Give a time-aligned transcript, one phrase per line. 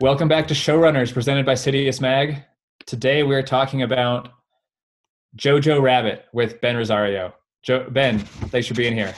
[0.00, 2.44] Welcome back to Showrunners, presented by Sidious Mag.
[2.86, 4.30] Today we're talking about
[5.36, 7.34] Jojo Rabbit with Ben Rosario.
[7.62, 9.14] Jo- ben, thanks for being here.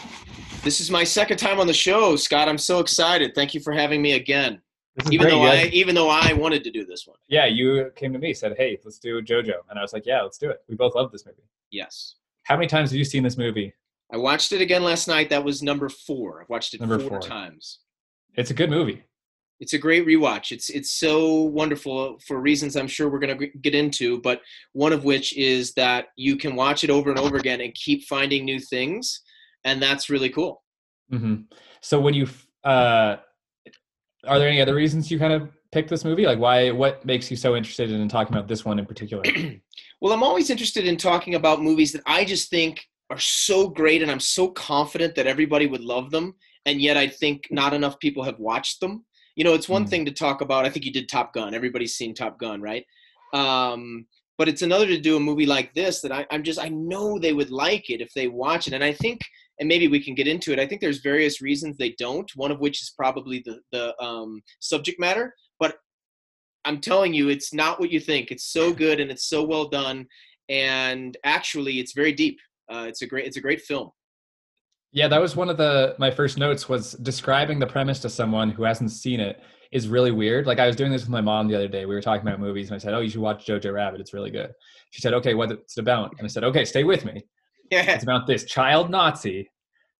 [0.63, 2.49] This is my second time on the show, Scott.
[2.49, 3.35] I'm so excited.
[3.35, 4.61] Thank you for having me again.
[4.97, 5.31] This is Even great.
[5.33, 7.17] though You I even though I wanted to do this one.
[7.29, 10.23] yeah, you came to me, said, "Hey, let's do Jojo," and I was like, "Yeah,
[10.23, 11.43] let's do it." We both love this movie.
[11.71, 12.17] Yes.
[12.45, 13.73] How many times have you seen this movie?
[14.13, 15.31] I watched it again last night.
[15.31, 16.41] That was number four.
[16.43, 17.21] I've watched it Number four, four.
[17.21, 17.79] times.
[18.35, 19.05] It's a good movie.
[19.61, 20.53] It's a great rewatch.
[20.53, 24.41] It's it's so wonderful for reasons I'm sure we're going to get into, but
[24.73, 28.05] one of which is that you can watch it over and over again and keep
[28.05, 29.21] finding new things,
[29.65, 30.63] and that's really cool.
[31.11, 31.43] hmm
[31.83, 32.27] So when you,
[32.65, 33.17] uh,
[34.27, 36.27] are there any other reasons you kind of picked this movie?
[36.27, 36.71] Like, why?
[36.71, 39.23] What makes you so interested in talking about this one in particular?
[40.01, 44.01] Well, I'm always interested in talking about movies that I just think are so great
[44.01, 46.35] and I'm so confident that everybody would love them.
[46.65, 49.05] And yet I think not enough people have watched them.
[49.37, 49.89] You know, it's one Mm.
[49.91, 51.55] thing to talk about, I think you did Top Gun.
[51.55, 52.85] Everybody's seen Top Gun, right?
[53.33, 54.07] Um,
[54.39, 57.19] but it's another to do a movie like this that I, I'm just, I know
[57.19, 58.73] they would like it if they watch it.
[58.73, 59.21] And I think,
[59.59, 62.51] and maybe we can get into it, I think there's various reasons they don't, one
[62.51, 65.35] of which is probably the, the um, subject matter.
[65.59, 65.77] But
[66.65, 68.31] I'm telling you, it's not what you think.
[68.31, 70.07] It's so good and it's so well done,
[70.49, 72.39] and actually, it's very deep.
[72.71, 73.91] Uh, it's a great, it's a great film.
[74.93, 78.51] Yeah, that was one of the my first notes was describing the premise to someone
[78.51, 80.47] who hasn't seen it is really weird.
[80.47, 81.87] Like I was doing this with my mom the other day.
[81.87, 84.01] We were talking about movies and I said, "Oh, you should watch Jojo Rabbit.
[84.01, 84.51] It's really good."
[84.91, 87.25] She said, "Okay, what's it about?" And I said, "Okay, stay with me.
[87.71, 89.49] Yeah, It's about this child Nazi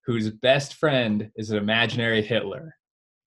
[0.05, 2.75] whose best friend is an imaginary Hitler."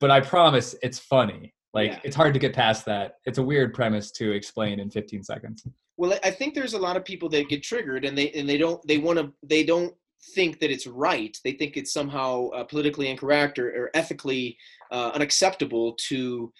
[0.00, 1.54] But I promise it's funny.
[1.72, 2.00] Like Yeah.
[2.04, 3.14] it's hard to get past that.
[3.24, 5.66] It's a weird premise to explain in 15 seconds.
[5.96, 8.46] well, I- I think there's a lot of people that get triggered, and they and
[8.46, 9.94] they don't, they want to, they don't
[10.34, 11.36] think that it's right.
[11.44, 14.56] They think it's somehow uh, politically incorrect or, or ethically
[14.90, 16.52] uh, unacceptable to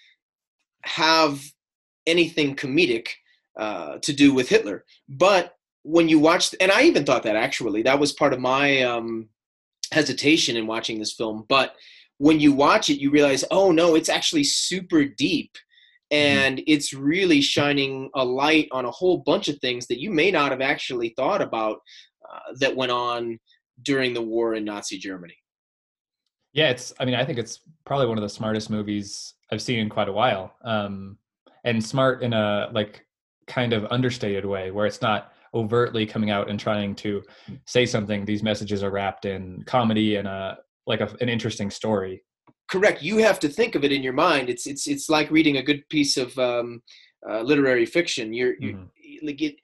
[0.83, 1.41] have
[2.05, 3.07] anything comedic
[3.57, 4.85] uh, to do with Hitler.
[5.09, 5.53] But
[5.83, 9.29] when you watch, and I even thought that actually, that was part of my um,
[9.91, 11.45] hesitation in watching this film.
[11.47, 11.75] But
[12.17, 15.51] when you watch it, you realize, oh no, it's actually super deep.
[16.11, 20.31] And it's really shining a light on a whole bunch of things that you may
[20.31, 21.79] not have actually thought about
[22.29, 23.39] uh, that went on
[23.81, 25.37] during the war in Nazi Germany.
[26.53, 26.93] Yeah, it's.
[26.99, 30.07] I mean, I think it's probably one of the smartest movies I've seen in quite
[30.07, 30.55] a while.
[30.63, 31.17] Um,
[31.65, 33.05] and smart in a like
[33.47, 37.21] kind of understated way, where it's not overtly coming out and trying to
[37.65, 38.23] say something.
[38.25, 42.23] These messages are wrapped in comedy and a like a, an interesting story.
[42.69, 45.57] correct you have to think of it in your mind it's it's it's like reading
[45.57, 46.81] a good piece of um,
[47.29, 48.87] uh, literary fiction you're you Mhm.
[49.27, 49.55] like it,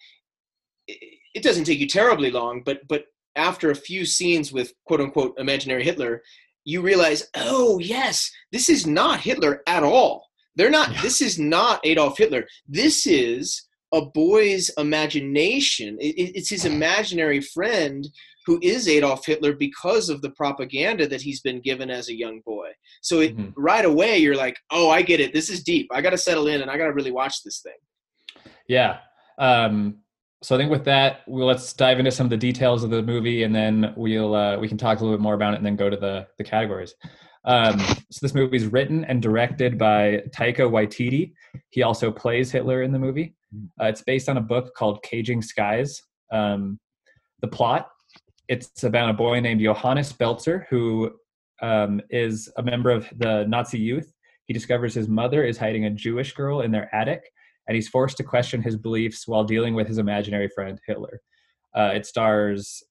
[0.87, 0.99] it
[1.35, 3.05] it doesn't take you terribly long but but
[3.35, 6.21] after a few scenes with quote unquote imaginary hitler
[6.65, 11.01] you realize oh yes this is not hitler at all they're not Yeah.
[11.01, 17.41] this is not adolf hitler this is a boy's imagination It- it- it's his imaginary
[17.41, 18.07] friend
[18.47, 22.41] who is Adolf Hitler because of the propaganda that he's been given as a young
[22.43, 22.71] boy.
[23.03, 23.53] So it, Mhm.
[23.55, 25.31] right away you're like, "Oh, I get it.
[25.31, 25.87] This is deep.
[25.91, 27.77] I got to settle in and I got to really watch this thing."
[28.67, 29.01] Yeah.
[29.37, 29.99] Um,
[30.43, 33.03] so I think with that, we'll, let's dive into some of the details of the
[33.03, 35.65] movie, and then we'll uh, we can talk a little bit more about it, and
[35.65, 36.95] then go to the the categories.
[37.45, 41.33] Um, so this movie is written and directed by Taika Waititi.
[41.69, 43.35] He also plays Hitler in the movie.
[43.81, 46.01] Uh, it's based on a book called Caging Skies.
[46.31, 46.79] Um,
[47.41, 47.89] the plot:
[48.47, 51.11] it's about a boy named Johannes Betzler who
[51.61, 54.11] um, is a member of the Nazi youth.
[54.47, 57.31] He discovers his mother is hiding a Jewish girl in their attic
[57.67, 61.21] and he's forced to question his beliefs while dealing with his imaginary friend Hitler.
[61.75, 62.83] Uh, it stars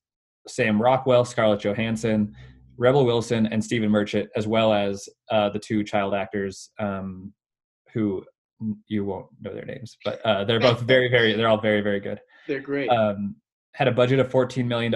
[0.48, 2.34] Sam Rockwell, Scarlett Johansson,
[2.76, 7.32] Rebel Wilson, and Stephen Merchant, as well as uh, the two child actors um,
[7.92, 8.24] who
[8.88, 12.00] you won't know their names, but uh, they're both very, very, they're all very, very
[12.00, 12.20] good.
[12.48, 12.88] They're great.
[12.88, 13.36] Um,
[13.74, 14.90] had a budget of $14 million,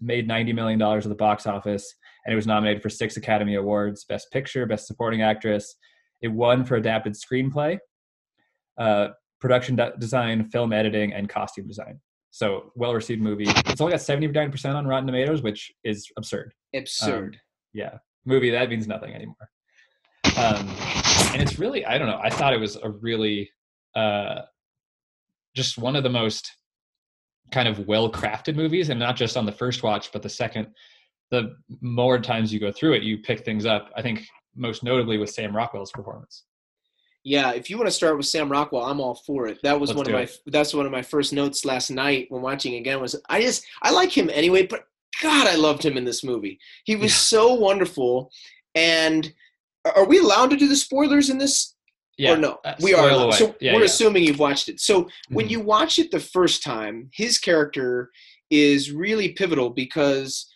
[0.00, 1.94] made $90 million at the box office,
[2.24, 5.76] and it was nominated for six Academy Awards Best Picture, Best Supporting Actress.
[6.20, 7.78] It won for adapted screenplay,
[8.76, 9.08] uh,
[9.40, 12.00] production de- design, film editing, and costume design.
[12.30, 13.46] So, well received movie.
[13.48, 16.52] It's only got 79% on Rotten Tomatoes, which is absurd.
[16.74, 17.38] Absurd.
[17.72, 19.34] Yeah, movie that means nothing anymore.
[20.36, 20.68] Um,
[21.32, 23.50] and it's really, I don't know, I thought it was a really,
[23.96, 24.42] uh,
[25.56, 26.52] just one of the most
[27.50, 30.68] kind of well crafted movies, and not just on the first watch, but the second.
[31.30, 33.90] The more times you go through it, you pick things up.
[33.96, 34.26] I think
[34.56, 36.44] most notably with Sam Rockwell's performance.
[37.24, 39.58] Yeah, if you want to start with Sam Rockwell, I'm all for it.
[39.62, 40.38] That was Let's one of my it.
[40.46, 43.90] that's one of my first notes last night when watching again was I just I
[43.90, 44.84] like him anyway, but
[45.22, 46.58] God, I loved him in this movie.
[46.84, 47.16] He was Yeah.
[47.16, 48.30] so wonderful.
[48.74, 49.32] And
[49.84, 51.74] are we allowed to do the spoilers in this?
[52.18, 52.32] Yeah.
[52.34, 53.08] or no, uh, we are.
[53.08, 53.30] away.
[53.32, 53.84] So Yeah, we're yeah.
[53.86, 54.78] assuming you've watched it.
[54.78, 55.50] So when Mhm.
[55.52, 58.10] you watch it the first time, his character
[58.50, 60.52] is really pivotal because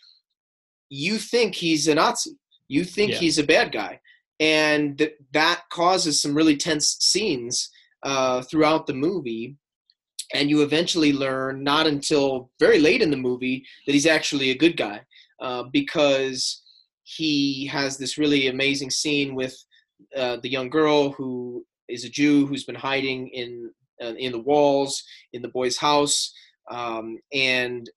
[0.89, 2.37] you think he's a Nazi.
[2.67, 3.99] You think he's a bad guy,
[4.39, 7.69] and th- that causes some really tense scenes
[8.03, 9.57] uh, throughout the movie.
[10.33, 14.57] And you eventually learn, not until very late in the movie, that he's actually a
[14.57, 15.01] good guy
[15.39, 16.63] uh, because
[17.03, 19.55] he has this really amazing scene with
[20.17, 23.71] uh, the young girl who is a Jew who's been hiding in
[24.03, 25.01] uh, in the walls
[25.31, 26.33] in the boy's house,
[26.69, 27.89] um, and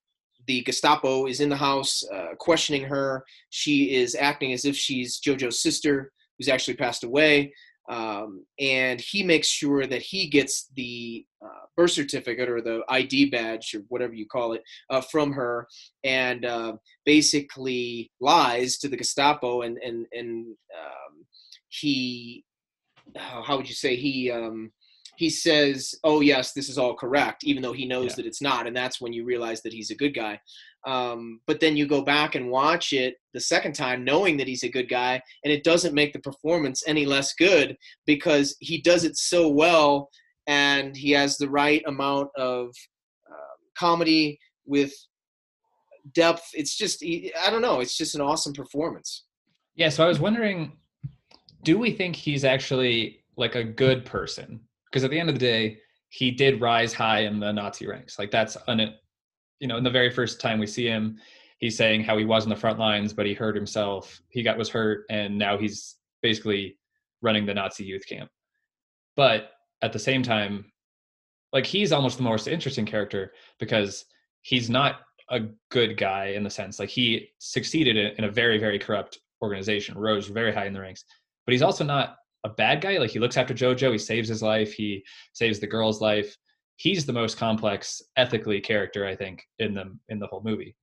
[0.47, 3.25] the Gestapo is in the house uh, questioning her.
[3.51, 7.53] She is acting as if she's JoJo's sister, who's actually passed away,
[7.89, 13.31] um, and he makes sure that he gets the uh, birth certificate or the ID
[13.31, 15.67] badge or whatever you call it uh, from her,
[16.05, 16.75] and uh,
[17.05, 21.25] basically lies to the Gestapo and and and um,
[21.69, 22.45] he
[23.17, 24.71] how would you say he um
[25.17, 28.17] he says oh yes this is all correct even though he knows Yeah.
[28.17, 30.39] that it's not and that's when you realize that he's a good guy
[30.87, 34.63] um but then you go back and watch it the second time knowing that he's
[34.63, 37.77] a good guy and it doesn't make the performance any less good
[38.07, 40.09] because he does it so well
[40.47, 42.67] and he has the right amount of
[43.29, 44.93] um, comedy with
[46.15, 49.25] depth it's just, I don't know it's just an awesome performance
[49.79, 50.73] Yeah, so I was wondering,
[51.63, 54.61] do we think he's actually like a good person?
[54.87, 55.79] Because at the end of the day,
[56.09, 58.19] he did rise high in the Nazi ranks.
[58.19, 58.95] Like that's un,
[59.61, 61.19] you know, in the very first time we see him,
[61.59, 64.21] he's saying how he was in the front lines, but he hurt himself.
[64.29, 66.77] He got was hurt, and now he's basically
[67.23, 68.31] running the Nazi youth camp.
[69.17, 69.51] But
[69.83, 70.73] at the same time,
[71.53, 74.05] like he's almost the most interesting character because
[74.43, 75.01] he's not
[75.31, 75.41] a
[75.71, 80.29] good guy in the sense like he succeeded in a very very corrupt organization rose
[80.29, 81.05] very high in the ranks
[81.47, 84.43] but he's also not a bad guy like he looks after jojo he saves his
[84.43, 86.37] life he saves the girl's life
[86.79, 90.75] he's the most complex ethically character i think in the in the whole movie.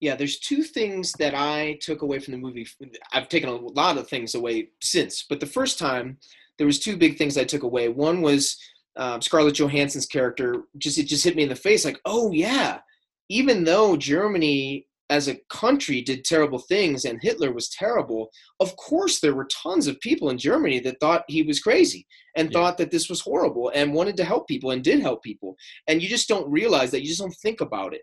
[0.00, 2.66] Yeah there's two things that i took away from the movie.
[3.12, 6.18] I've taken a lot of things away since but the first time
[6.56, 7.88] there was two big things i took away.
[7.88, 8.58] One was
[8.96, 12.80] um, scarlett johansson's character just it just hit me in the face like oh yeah
[13.28, 19.20] even though germany as a country did terrible things and hitler was terrible of course
[19.20, 22.06] there were tons of people in germany that thought he was crazy
[22.36, 22.58] and Yeah.
[22.58, 25.56] thought that this was horrible and wanted to help people and did help people
[25.86, 28.02] and you just don't realize that you just don't think about it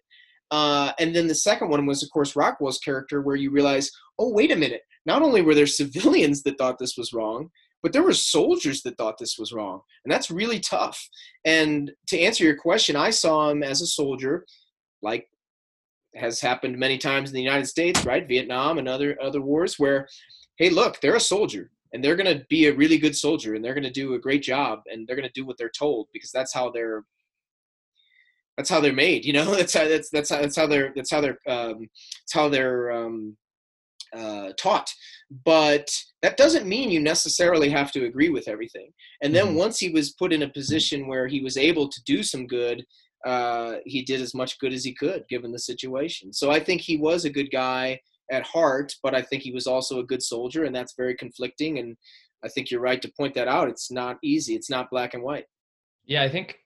[0.51, 4.31] uh, and then the second one was, of course, Rockwell's character, where you realize, oh,
[4.31, 4.81] wait a minute.
[5.05, 7.49] Not only were there civilians that thought this was wrong,
[7.81, 9.81] but there were soldiers that thought this was wrong.
[10.03, 11.07] And that's really tough.
[11.45, 14.45] And to answer your question, I saw him as a soldier,
[15.01, 15.27] like
[16.15, 18.27] has happened many times in the United States, right?
[18.27, 20.07] Vietnam and other other wars, where,
[20.57, 21.71] hey, look, they're a soldier.
[21.93, 24.19] And they're going to be a really good soldier, and they're going to do a
[24.19, 27.03] great job, and they're going to do what they're told because that's how they're
[28.57, 31.11] that's how they're made you know that's how that's that's how that's how they're that's
[31.11, 31.87] how they're um
[32.23, 33.35] it's how they're um
[34.15, 34.89] uh taught
[35.43, 35.89] but
[36.21, 38.89] that doesn't mean you necessarily have to agree with everything
[39.21, 39.55] and then Mhm.
[39.55, 42.85] once he was put in a position where he was able to do some good
[43.25, 46.31] uh he did as much good as he could given the situation.
[46.31, 47.99] So i think he was a good guy
[48.31, 51.77] at heart but i think he was also a good soldier and that's very conflicting
[51.77, 51.95] and
[52.43, 53.69] i think you're right to point that out.
[53.69, 54.55] It's not easy.
[54.55, 55.45] It's not black and white.
[56.05, 56.57] Yeah i think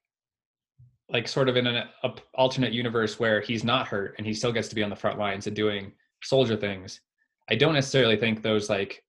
[1.11, 4.51] like sort of in an a alternate universe where he's not hurt and he still
[4.51, 5.91] gets to be on the front lines and doing
[6.23, 7.01] soldier things
[7.49, 9.03] i don't necessarily think those like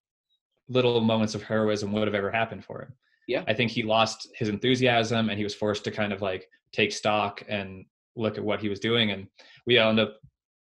[0.69, 2.93] little moments of heroism would have ever happened for him
[3.31, 3.45] Yeah.
[3.47, 6.93] i think he lost his enthusiasm and he was forced to kind of like take
[6.93, 7.85] stock and
[8.17, 9.27] look at what he was doing and
[9.67, 10.13] we end up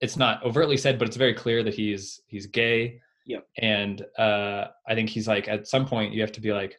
[0.01, 3.39] it's not overtly said but it's very clear that he's he's gay Yeah.
[3.57, 6.73] and uh i think he's like at some point you have to be like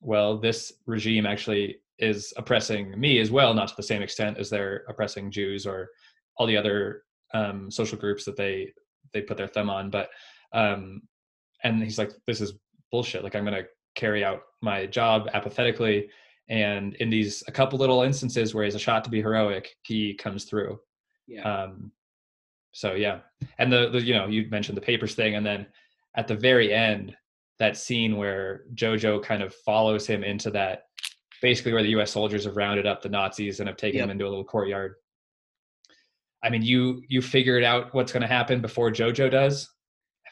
[0.00, 1.64] well this regime actually
[1.98, 5.88] is oppressing me as well not to the same extent as they're oppressing jews or
[6.36, 7.02] all the other
[7.34, 8.72] um, social groups that they
[9.12, 10.08] they put their thumb on but
[10.54, 11.02] um
[11.64, 12.52] and he's like this is
[12.90, 13.64] bullshit like i'm gonna
[13.98, 16.08] carry out my job apathetically.
[16.48, 20.14] And in these a couple little instances where he's a shot to be heroic he
[20.14, 20.80] comes through.
[21.26, 21.42] Yeah.
[21.42, 21.92] Um
[22.72, 23.20] so yeah.
[23.58, 25.66] And the, the you know you mentioned the papers thing and then
[26.16, 27.14] at the very end
[27.58, 30.84] that scene where jojo kind of follows him into that
[31.42, 34.04] basically where the us soldiers have rounded up the nazis and have taken Yep.
[34.04, 34.94] them into a little courtyard.
[36.42, 39.68] I mean you you figured out what's going to happen before jojo does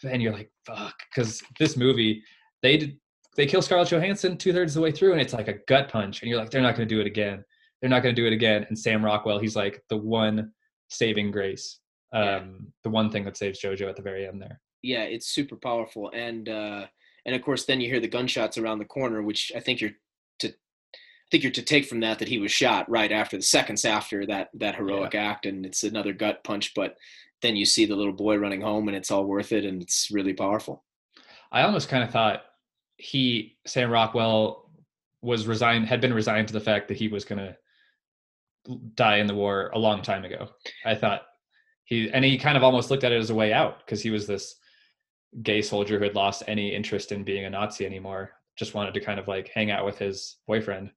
[0.03, 2.23] and you're like fuck because this movie
[2.63, 2.97] they did
[3.37, 6.23] they kill scarlett johansson two-thirds of the way through and it's like a gut punch
[6.23, 7.45] and you're like they're not going to do it again.
[7.81, 8.65] They're not going to do it again.
[8.69, 10.53] And sam rockwell he's like the one
[10.89, 11.81] saving grace
[12.13, 12.47] um Yeah.
[12.85, 14.61] the one thing that saves jojo at the very end there.
[14.83, 16.11] Yeah it's super powerful.
[16.15, 16.87] And uh
[17.25, 19.97] and of course then you hear the gunshots around the corner which i think you're
[20.39, 23.43] to I think you're to take from that that he was shot right after the
[23.43, 25.25] seconds after that that heroic yeah.
[25.25, 26.97] act and it's another gut punch but
[27.43, 30.09] then you see the little boy running home and it's all worth it and it's
[30.11, 30.85] really powerful.
[31.53, 32.43] I almost kind of thought
[32.97, 34.71] he sam rockwell
[35.23, 37.57] was resigned had been resigned to the fact that he was going to
[38.95, 40.49] die in the war a long time ago
[40.85, 41.23] i thought
[41.85, 44.11] he and he kind of almost looked at it as a way out because he
[44.11, 44.57] was this
[45.43, 49.01] gay soldier who had lost any interest in being a nazi anymore just wanted to
[49.01, 50.91] kind of like hang out with his boyfriend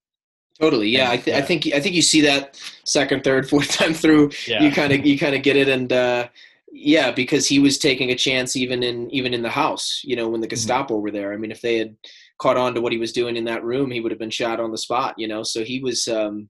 [0.59, 1.37] totally yeah, and, I, th- yeah.
[1.37, 4.63] I think i think you see that second third fourth time through yeah.
[4.63, 6.27] you kind of you kind of get it and uh
[6.71, 10.29] yeah because he was taking a chance even in even in the house you know
[10.29, 10.51] when the mm-hmm.
[10.51, 11.03] gestapo mm-hmm.
[11.03, 11.95] were there i mean if they had
[12.39, 14.59] caught on to what he was doing in that room he would have been shot
[14.59, 16.49] on the spot you know so he was um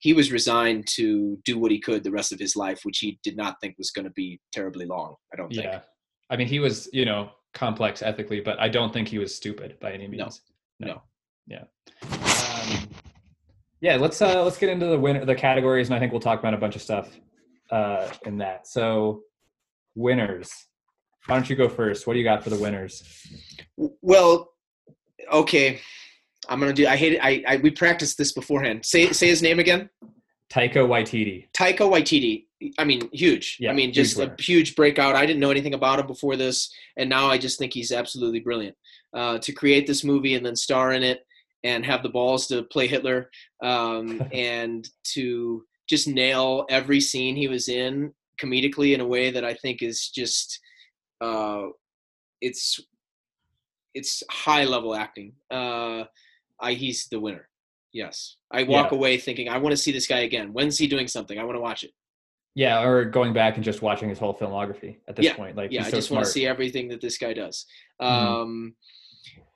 [0.00, 3.18] he was resigned to do what he could the rest of his life, which he
[3.22, 5.16] did not think was going to be terribly long.
[5.32, 5.64] I don't think.
[5.64, 5.80] Yeah,
[6.30, 9.78] I mean, he was you know complex ethically, but I don't think he was stupid
[9.80, 10.40] by any means.
[10.78, 11.02] No, no, no.
[11.46, 11.64] yeah,
[12.02, 12.88] um,
[13.80, 13.96] yeah.
[13.96, 16.54] Let's uh let's get into the winner the categories, and I think we'll talk about
[16.54, 17.10] a bunch of stuff
[17.70, 18.68] uh in that.
[18.68, 19.22] So,
[19.98, 20.50] winners.
[21.26, 22.06] Why don't you go first?
[22.06, 23.02] What do you got for the winners?
[23.76, 24.50] Well,
[25.30, 25.80] okay.
[26.48, 26.86] I'm gonna do.
[26.86, 27.20] I hate it.
[27.22, 28.86] I, I we practiced this beforehand.
[28.86, 29.90] Say say his name again.
[30.50, 31.48] Taika Waititi.
[31.52, 32.46] Taika Waititi.
[32.78, 33.58] I mean, huge.
[33.60, 35.14] Yeah, I mean, just huge a huge breakout.
[35.14, 38.40] I didn't know anything about him before this, and now I just think he's absolutely
[38.40, 38.76] brilliant.
[39.12, 41.24] Uh, to create this movie and then star in it
[41.64, 43.30] and have the balls to play Hitler
[43.62, 49.44] um, and to just nail every scene he was in comedically in a way that
[49.44, 50.58] I think is just
[51.20, 51.66] uh,
[52.40, 52.80] it's
[53.94, 55.32] it's high level acting.
[55.50, 56.04] Uh,
[56.60, 57.48] I he's the winner.
[57.92, 58.98] Yes, I walk yeah.
[58.98, 60.52] away thinking I want to see this guy again.
[60.52, 61.38] When's he doing something?
[61.38, 61.92] I want to watch it.
[62.54, 65.36] Yeah, or going back and just watching his whole filmography at this yeah.
[65.36, 65.56] point.
[65.56, 66.18] Like, yeah, I so just smart.
[66.18, 67.64] want to see everything that this guy does.
[68.02, 68.26] Mm-hmm.
[68.26, 68.74] Um,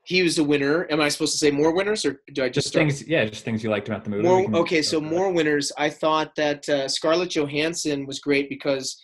[0.05, 0.87] he was a winner.
[0.91, 3.07] Am I supposed to say more winners, or do I just, just things?
[3.07, 4.23] Yeah, just things you liked about the movie.
[4.23, 5.71] More, okay, so more winners.
[5.79, 9.01] I thought that uh, Scarlett Johansson was great because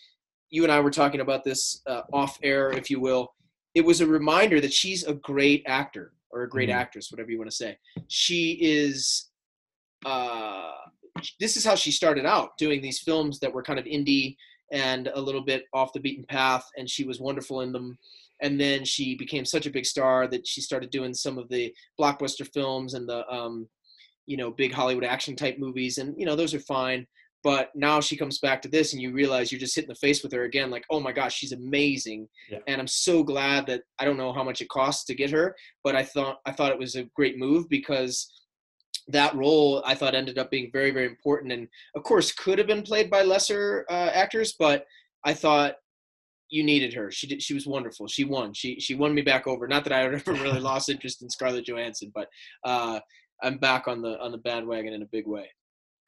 [0.51, 3.33] you and I were talking about this uh, off air, if you will.
[3.75, 6.79] It was a reminder that she's a great actor or a great mm-hmm.
[6.79, 7.79] actress, whatever you want to say.
[8.09, 9.29] She is.
[10.05, 10.73] Uh,
[11.41, 14.37] this is how she started out doing these films that were kind of indie
[14.73, 17.99] and a little bit off the beaten path, and she was wonderful in them.
[18.41, 21.75] And then she became such a big star that she started doing some of the
[22.01, 23.69] blockbuster films and the, um,
[24.29, 27.07] you know, big Hollywood action type movies, and you know those are fine.
[27.43, 30.23] But now she comes back to this, and you realize you're just hitting the face
[30.23, 30.71] with her again.
[30.71, 32.59] Like, oh my gosh, she's amazing, yeah.
[32.67, 35.57] and I'm so glad that I don't know how much it costs to get her,
[35.83, 38.31] but I thought I thought it was a great move because
[39.09, 41.67] that role I thought ended up being very very important, and
[41.97, 44.85] of course could have been played by lesser uh, actors, but
[45.25, 45.77] I thought
[46.51, 47.11] you needed her.
[47.11, 47.43] She did.
[47.43, 48.09] She was wonderful.
[48.09, 48.53] She won.
[48.53, 49.67] She she won me back over.
[49.69, 52.29] Not that I ever really lost interest in Scarlett Johansson, but
[52.65, 53.01] uh,
[53.43, 55.49] I'm back on the on the bandwagon in a big way.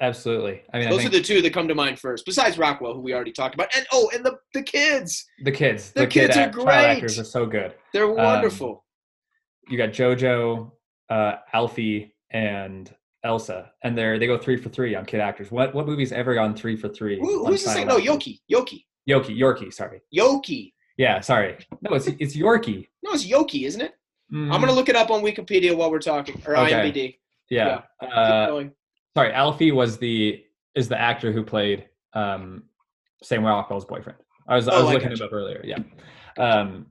[0.03, 0.63] Absolutely.
[0.73, 3.01] I mean, those I are the two that come to mind first, besides Rockwell, who
[3.01, 5.27] we already talked about, and oh, and the the kids.
[5.45, 5.93] The kids.
[5.93, 6.67] The, the kids kid are great.
[6.69, 7.75] actors are so good.
[7.93, 8.71] They're um, wonderful.
[8.71, 8.81] Um,
[9.69, 10.73] you got JoJo,
[11.11, 12.93] uh, Alfie, and
[13.25, 15.51] Elsa, and they're they go three for three on kid actors.
[15.51, 17.19] What what movie's ever gone three for three?
[17.21, 17.87] Who, who's the same?
[17.87, 18.41] No, Yoki.
[18.51, 18.85] Yoki.
[19.11, 19.39] Yoki.
[19.39, 19.73] Yorkie.
[19.73, 20.01] Sorry.
[20.15, 20.73] Yoki.
[20.97, 21.21] Yeah.
[21.21, 21.59] Sorry.
[21.83, 22.89] No, it's it's Yorkie.
[23.03, 23.95] No, it's Yoki, isn't it?
[24.33, 24.53] Mm.
[24.53, 26.73] I'm gonna look it up on Wikipedia while we're talking or okay.
[26.73, 27.17] IMDb.
[27.51, 27.83] Yeah.
[28.01, 28.09] yeah.
[28.09, 28.65] Uh,
[29.15, 30.43] sorry, Alfie was the
[30.75, 32.65] is the actor who played um,
[33.23, 34.19] Sam Rockwell's boyfriend.
[34.47, 35.63] I was, oh, I was looking him up earlier.
[35.65, 35.79] Yeah.
[36.39, 36.87] Um,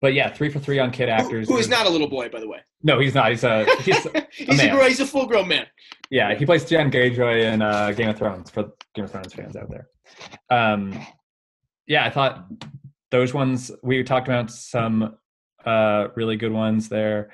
[0.00, 1.48] but yeah, three for three on kid actors.
[1.48, 2.60] Who, who is not a little boy, by the way.
[2.82, 3.30] No, he's not.
[3.30, 5.66] He's a he's a, he's, a, a he's a full grown man.
[6.10, 9.56] Yeah, he plays Theon Greyjoy in uh, Game of Thrones for Game of Thrones fans
[9.56, 9.88] out there.
[10.50, 10.98] Um,
[11.86, 12.46] yeah, I thought
[13.10, 15.16] those ones we talked about some
[15.64, 17.30] uh, really good ones there.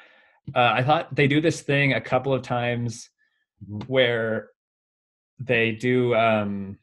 [0.54, 3.08] Uh, I thought they do this thing a couple of times
[3.86, 4.50] where
[5.38, 6.78] they do um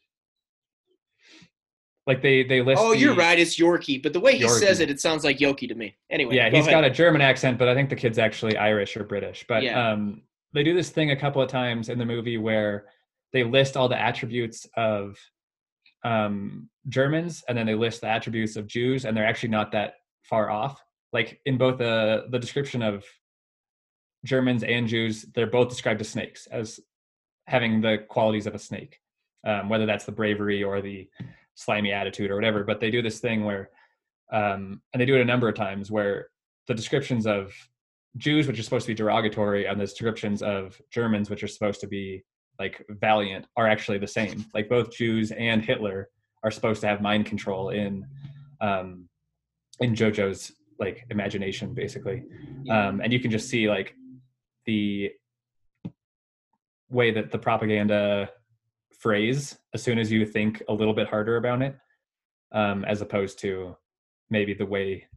[2.07, 2.81] like they they list.
[2.83, 3.37] Oh, you're right.
[3.37, 4.59] It's Yorkie, but the way he Yorkie.
[4.59, 5.95] says it, it sounds like Yoki to me.
[6.09, 6.71] Anyway, yeah, he's ahead.
[6.71, 9.45] got a German accent, but I think the kid's actually Irish or British.
[9.47, 9.91] But yeah.
[9.91, 12.85] um, they do this thing a couple of times in the movie where
[13.33, 15.17] they list all the attributes of
[16.03, 19.95] um, Germans, and then they list the attributes of Jews, and they're actually not that
[20.23, 20.81] far off.
[21.13, 23.05] Like in both the the description of
[24.25, 26.79] Germans and Jews, they're both described as snakes, as
[27.47, 28.99] having the qualities of a snake,
[29.45, 31.09] um, whether that's the bravery or the
[31.55, 32.63] slimy attitude or whatever.
[32.63, 33.69] But they do this thing where,
[34.31, 36.27] um, and they do it a number of times, where
[36.67, 37.53] the descriptions of
[38.17, 41.81] Jews, which are supposed to be derogatory, and the descriptions of Germans, which are supposed
[41.81, 42.23] to be
[42.63, 42.75] like
[43.05, 44.37] valiant, are actually the same.
[44.53, 45.99] Like both Jews and Hitler
[46.43, 48.05] are supposed to have mind control in
[48.67, 48.87] um,
[49.79, 50.43] in JoJo's
[50.83, 52.19] like imagination basically
[52.63, 52.87] Yeah.
[52.87, 53.89] um, and you can just see like
[54.69, 55.11] the
[56.89, 58.29] way that the propaganda
[59.03, 61.75] phrase as soon as you think a little bit harder about it
[62.51, 63.75] um, as opposed to
[64.29, 65.07] maybe the way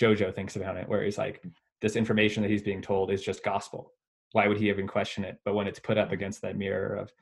[0.00, 1.36] jojo thinks about it where he's like
[1.82, 3.92] this information that he's being told is just gospel
[4.34, 7.12] why would he even question it but when it's put up against that mirror of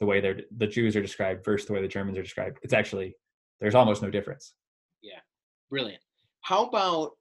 [0.00, 2.72] the way they're the jews are described versus the way the germans are described it's
[2.72, 3.14] actually
[3.60, 4.54] there's almost no difference
[5.02, 5.20] Yeah,
[5.70, 6.02] brilliant.
[6.40, 7.12] How about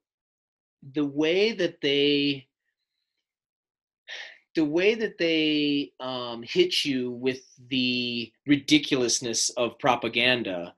[0.93, 2.47] the way that they
[4.55, 10.73] the way that they um, hit you with the ridiculousness of propaganda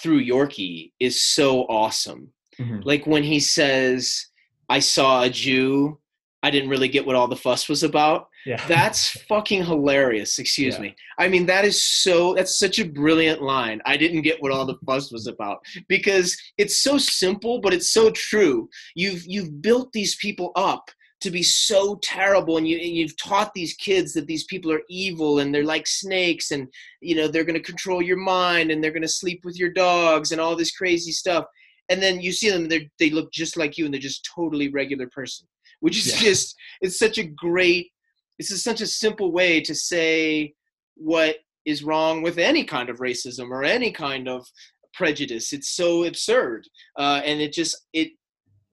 [0.00, 2.32] through Yorkie is so awesome.
[2.58, 2.84] Mhm.
[2.84, 4.26] Like when he says,
[4.68, 5.98] "I saw a Jew,"
[6.42, 8.28] I didn't really get what all the fuss was about.
[8.46, 10.38] yeah That's fucking hilarious.
[10.38, 10.80] Excuse Yeah.
[10.82, 10.94] me.
[11.18, 12.34] I mean, that is so.
[12.34, 13.80] That's such a brilliant line.
[13.84, 17.90] I didn't get what all the fuss was about because it's so simple, but it's
[17.90, 18.68] so true.
[18.94, 23.52] You've you've built these people up to be so terrible, and you and you've taught
[23.52, 26.66] these kids that these people are evil and they're like snakes, and
[27.02, 29.70] you know they're going to control your mind and they're going to sleep with your
[29.72, 31.44] dogs and all this crazy stuff.
[31.90, 34.68] And then you see them, they they look just like you, and they're just totally
[34.70, 35.46] regular person,
[35.80, 36.28] which is Yeah.
[36.28, 37.90] just it's such a great
[38.38, 40.54] this is such a simple way to say
[40.94, 44.46] what is wrong with any kind of racism or any kind of
[44.94, 46.66] prejudice it's so absurd
[46.98, 48.08] uh, and it just it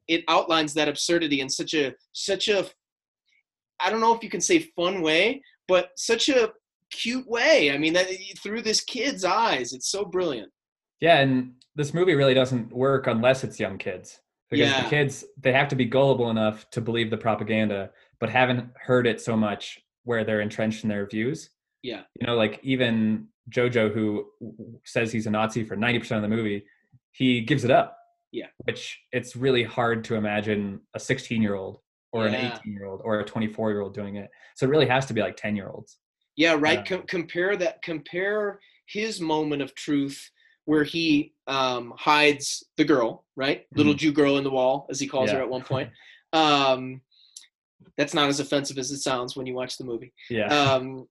[0.08, 2.66] it outlines that absurdity in such a such a
[3.80, 6.52] i don't know if you can say fun way but such a
[6.92, 8.08] cute way i mean that
[8.42, 10.52] through this kid's eyes it's so brilliant
[11.02, 14.20] Yeah, and this movie really doesn't work unless it's young kids.
[14.50, 14.84] Because Yeah.
[14.84, 19.06] the kids they have to be gullible enough to believe the propaganda, but haven't heard
[19.08, 21.50] it so much where they're entrenched in their views.
[21.84, 22.04] Yeah.
[22.20, 24.26] You know, like even Jojo who
[24.86, 26.66] says he's a Nazi for 90% of the movie,
[27.12, 27.98] he gives it up.
[28.32, 28.48] Yeah.
[28.64, 31.80] Which it's really hard to imagine a 16-year-old
[32.12, 34.30] or an 18-year-old or a 24-year-old doing it.
[34.56, 35.98] So it really has to be like 10-year-olds.
[36.36, 36.80] Yeah, right.
[36.80, 37.82] Uh, Com- compare that.
[37.82, 40.30] Compare his moment of truth
[40.68, 43.66] where he um, hides the girl, right?
[43.74, 45.90] Little Jew girl in the wall, as he calls her at one point.
[46.34, 47.00] Um,
[47.98, 50.12] that's not as offensive as it sounds when you watch the movie.
[50.30, 50.48] Yeah.
[50.48, 51.08] Um,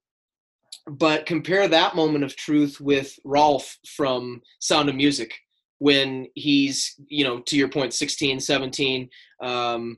[0.86, 5.32] but compare that moment of truth with Rolfe from Sound of Music
[5.78, 9.08] when he's, you know, to your point, 16, 17,
[9.42, 9.96] um,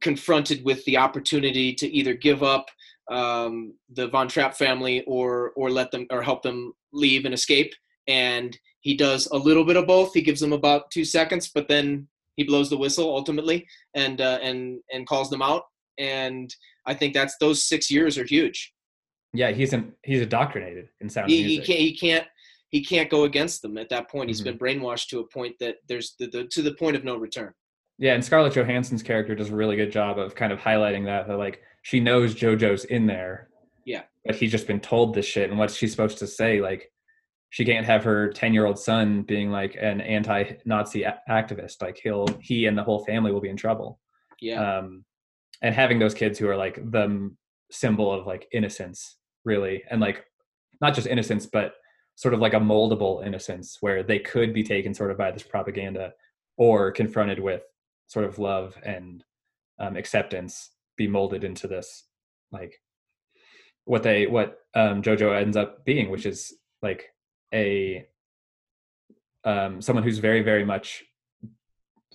[0.00, 2.66] confronted with the opportunity to either give up
[3.12, 7.72] um, the Von Trapp family or or let them or help them leave and escape.
[8.08, 10.12] And he does a little bit of both.
[10.14, 14.38] He gives them about two seconds, but then he blows the whistle ultimately and uh,
[14.42, 15.62] and and calls them out.
[15.98, 16.54] And
[16.86, 18.72] I think that's those six years are huge.
[19.34, 22.26] yeah, he's he's indoctrinated in sound He, he can't he can't
[22.70, 24.28] he can't go against them at that point.
[24.30, 24.44] He's Mhm.
[24.44, 27.52] been brainwashed to a point that there's the, the to the point of no return.
[27.98, 31.28] Yeah, and Scarlett Johansson's character does a really good job of kind of highlighting that.
[31.28, 33.48] That like she knows JoJo's in there.
[33.84, 34.02] Yeah.
[34.24, 36.60] But he's just been told this shit, and what's she supposed to say?
[36.60, 36.91] Like,
[37.52, 41.82] she can't have her ten-year-old son being like an anti-Nazi a- activist.
[41.82, 44.00] Like he'll he and the whole family will be in trouble.
[44.40, 45.04] Yeah, Um,
[45.60, 47.30] and having those kids who are like the
[47.70, 50.24] symbol of like innocence, really, and like
[50.80, 51.74] not just innocence, but
[52.14, 55.42] sort of like a moldable innocence where they could be taken sort of by this
[55.42, 56.12] propaganda
[56.56, 57.62] or confronted with
[58.06, 59.24] sort of love and
[59.78, 62.06] um, acceptance be molded into this
[62.50, 62.78] like
[63.84, 67.06] what they what um, jojo ends up being which is like
[67.52, 68.06] a
[69.44, 71.04] um, someone who's very very much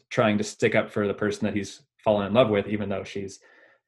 [0.10, 3.04] trying to stick up for the person that he's fallen in love with even though
[3.04, 3.40] she's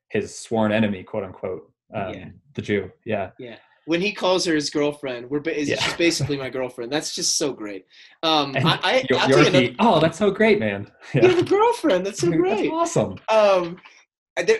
[0.09, 2.25] his sworn enemy quote unquote um, Yeah.
[2.55, 5.81] the jew yeah yeah when he calls her his girlfriend, we're ba- Yeah.
[5.81, 6.91] she's basically my girlfriend.
[6.91, 7.87] That's just so great.
[8.21, 11.21] Um, And I, I, Yor- I'll you Yorkie, another, oh that's so great man you
[11.27, 12.05] have a girlfriend.
[12.05, 13.77] That's so great That's awesome um,
[14.45, 14.59] there,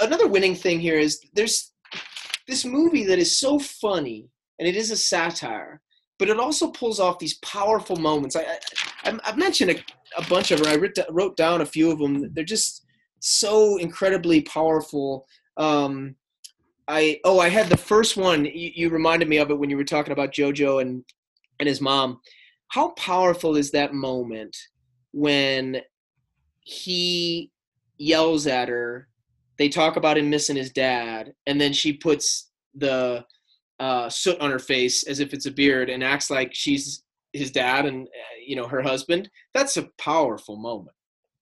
[0.00, 1.72] another winning thing here is there's
[2.48, 5.82] this movie that is so funny and it is a satire,
[6.18, 8.36] but it also pulls off these powerful moments.
[8.36, 8.58] I,
[9.04, 9.76] I I've mentioned a,
[10.16, 10.72] a bunch of them.
[10.72, 12.32] I wrote, wrote down a few of them.
[12.32, 12.84] They're just
[13.20, 15.26] so incredibly powerful.
[15.56, 16.16] Um,
[16.86, 18.44] I oh I had the first one.
[18.44, 21.04] You, you reminded me of it when you were talking about JoJo and
[21.58, 22.20] and his mom.
[22.68, 24.56] How powerful is that moment
[25.12, 25.80] when
[26.60, 27.50] he
[27.98, 29.08] yells at her?
[29.56, 33.24] They talk about him missing his dad, and then she puts the
[33.80, 37.50] uh, soot on her face as if it's a beard and acts like she's his
[37.50, 39.28] dad and uh, you know her husband.
[39.52, 40.96] That's a powerful moment.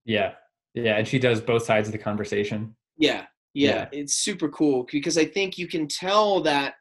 [0.05, 0.33] yeah
[0.75, 3.89] yeah and she does both sides of the conversation Yeah, yeah, Yeah.
[3.93, 6.75] it's super cool because I think you can tell that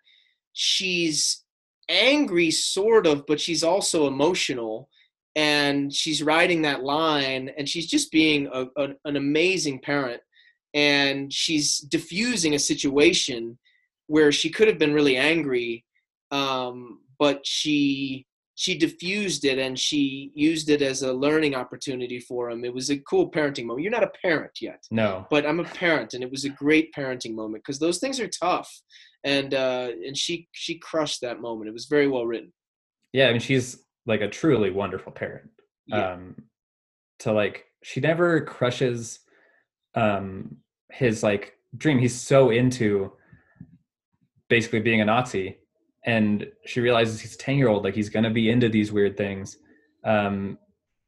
[0.54, 1.44] she's
[1.90, 4.88] angry, sort of, but she's also emotional.
[5.36, 10.22] and she's writing that line and she's just being a, a, an amazing parent
[10.74, 13.58] and she's diffusing a situation
[14.12, 15.86] where she could have been really angry
[16.32, 22.52] um, but she she diffused it and she used it as a learning opportunity for
[22.52, 22.63] him.
[22.65, 23.84] It was a cool parenting moment.
[23.84, 25.26] You're not a parent yet no.
[25.30, 28.28] but i'm a parent and it was a great parenting moment because those things are
[28.28, 28.69] tough.
[29.24, 31.69] And uh and she she crushed that moment.
[31.69, 32.52] It was very well written.
[33.13, 35.50] Yeah i mean she's like a truly wonderful parent.
[35.88, 36.13] Yeah.
[36.13, 36.36] um
[37.19, 39.19] to like she never crushes
[39.95, 40.58] um
[40.91, 42.00] his like dream.
[42.00, 43.13] He's so into
[44.52, 45.58] basically being a nazi.
[46.06, 49.18] And she realizes he's 10 year old like he's going to be into these weird
[49.18, 49.58] things.
[50.04, 50.60] Um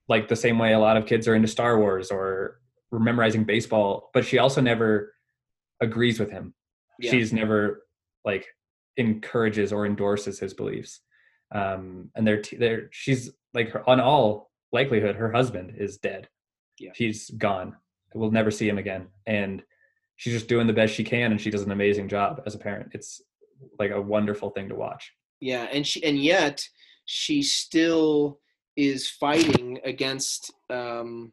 [0.09, 2.59] like the same way a lot of kids are into star wars or
[2.91, 5.13] memorizing baseball but she also never
[5.81, 6.53] agrees with him.
[6.99, 7.11] Yeah.
[7.11, 7.83] she's never
[8.23, 8.45] like
[8.97, 11.01] encourages or endorses his beliefs.
[11.51, 16.29] Um and they're t- they're she's like her, on all likelihood her husband is dead.
[16.79, 16.91] Yeah.
[16.95, 17.75] he's gone.
[18.13, 19.07] We'll never see him again.
[19.25, 19.63] And
[20.17, 22.59] she's just doing the best she can and she does an amazing job as a
[22.59, 22.91] parent.
[22.93, 23.21] It's
[23.79, 26.65] like a wonderful thing to watch yeah and she and yet
[27.05, 28.39] she still
[28.75, 31.31] is fighting against um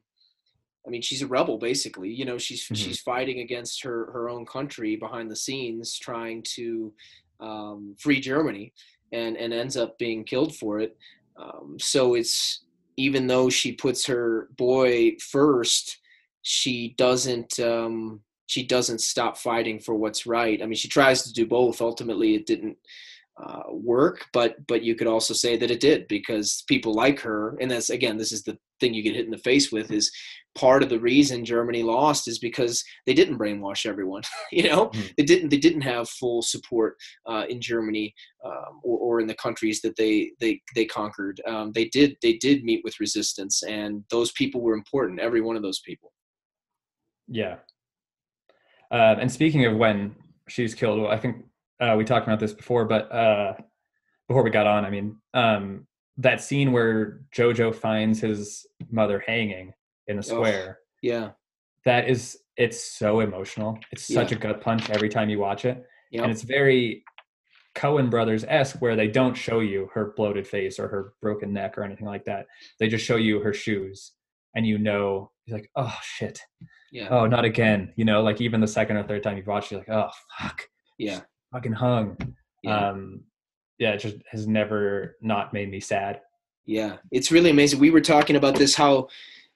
[0.87, 2.77] i mean she's a rebel basically you know she's Mhm.
[2.77, 6.93] she's fighting against her her own country behind the scenes trying to
[7.41, 8.73] um free germany
[9.13, 10.97] and and ends up being killed for it
[11.37, 12.65] um so it's
[12.97, 15.99] even though she puts her boy first
[16.43, 21.33] she doesn't um she doesn't stop fighting for what's right i mean she tries to
[21.33, 22.77] do both ultimately it didn't
[23.43, 27.57] uh, work, but but you could also say that it did because people like her,
[27.61, 30.11] and that's again, this is the thing you get hit in the face with is
[30.55, 34.23] part of the reason Germany lost is because they didn't brainwash everyone.
[34.53, 35.15] you know, Mhm.
[35.17, 39.35] they didn't they didn't have full support uh, in Germany um, or, or in the
[39.35, 41.41] countries that they they they conquered.
[41.47, 45.21] Um, they did they did meet with resistance, and those people were important.
[45.21, 46.13] Every one of those people.
[47.29, 47.57] Yeah.
[48.91, 50.17] Um, and speaking of when
[50.49, 51.45] she's killed, well, I think
[51.81, 53.55] uh, we talked about this before, but uh,
[54.29, 55.87] before we got on, I mean, um,
[56.19, 59.73] that scene where Jojo finds his mother hanging
[60.07, 61.31] in the square, Yeah.
[61.85, 63.79] that is, it's so emotional.
[63.93, 64.39] It's such Yeah.
[64.39, 65.83] a gut punch every time you watch it.
[66.11, 66.23] Yep.
[66.25, 67.05] And it's very
[67.77, 71.79] Coen Brothers esque, where they don't show you her bloated face or her broken neck
[71.79, 72.47] or anything like that.
[72.81, 74.13] They just show you her shoes,
[74.55, 76.41] and you know, you're like, oh shit,
[76.93, 77.09] Yeah.
[77.11, 79.81] oh not again you know like even the second or third time you've watched you're
[79.81, 80.63] like oh fuck
[80.99, 81.21] Yeah.
[81.53, 82.17] fucking hung
[82.63, 82.89] Yeah.
[82.91, 83.23] um
[83.79, 86.21] yeah it just has never not made me sad
[86.67, 87.81] Yeah, it's really amazing.
[87.81, 89.09] We were talking about this how,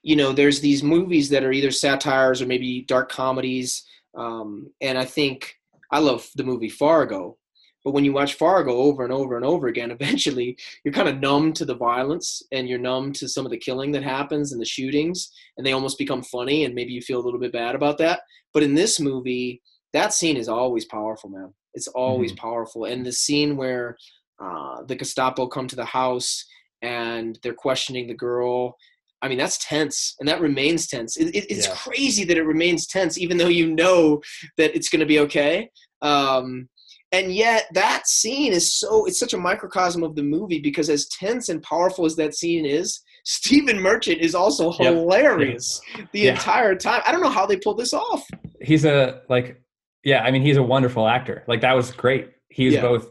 [0.03, 3.85] you know, there's these movies that are either satires or maybe dark comedies.
[4.17, 5.55] Um, and I think
[5.91, 7.37] I love the movie Fargo.
[7.85, 11.21] But when you watch Fargo over and over and over again, eventually you're kind of
[11.21, 14.61] numb to the violence and you're numb to some of the killing that happens and
[14.61, 17.75] the shootings, and they almost become funny, and maybe you feel a little bit bad
[17.75, 18.21] about that.
[18.53, 19.61] But in this movie,
[19.93, 21.53] that scene is always powerful, man.
[21.75, 22.85] It's always powerful.
[22.87, 23.97] And the scene where
[24.43, 26.45] uh, the Gestapo come to the house
[26.83, 28.77] and they're questioning the girl.
[29.23, 31.17] I mean, that's tense, and that remains tense.
[31.17, 31.75] It, it, it's Yeah.
[31.75, 34.21] crazy that it remains tense, even though you know
[34.59, 35.71] that it's going to be okay.
[36.03, 36.69] Um,
[37.13, 41.49] and yet, that scene is so—it's such a microcosm of the movie because, as tense
[41.49, 44.95] and powerful as that scene is, Stephen Merchant is also Yep.
[44.95, 45.81] hilarious
[46.13, 46.33] the Yeah.
[46.33, 47.03] entire time.
[47.07, 48.27] I don't know how they pulled this off.
[48.61, 49.61] he's a like
[50.05, 52.81] yeah i mean he's a wonderful actor like that was great he's Yeah.
[52.83, 53.11] both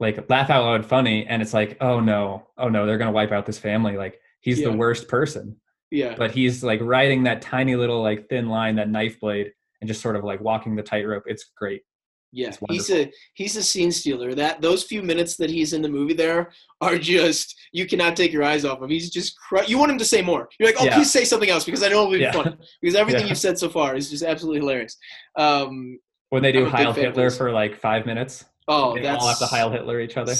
[0.00, 3.32] like laugh out loud funny and it's like oh no oh no they're gonna wipe
[3.32, 4.70] out this family like he's Yeah.
[4.70, 5.56] the worst person
[5.90, 9.88] Yeah, but he's like riding that tiny little like thin line that knife blade and
[9.88, 11.82] just sort of like walking the tightrope it's great
[12.32, 14.34] Yeah, he's a he's a scene stealer.
[14.34, 18.32] That those few minutes that he's in the movie there are just you cannot take
[18.32, 18.90] your eyes off him.
[18.90, 19.36] He's just
[19.66, 20.48] you want him to say more.
[20.58, 20.96] You're like, oh, Yeah.
[20.96, 22.32] please say something else because I know it'll be Yeah.
[22.32, 22.58] fun.
[22.82, 23.28] Because everything Yeah.
[23.28, 24.96] you've said so far is just absolutely hilarious.
[25.38, 25.98] Um,
[26.30, 29.22] when they do I'm a big heil hitler for like five minutes oh, they that's
[29.22, 30.34] all have to heil hitler each other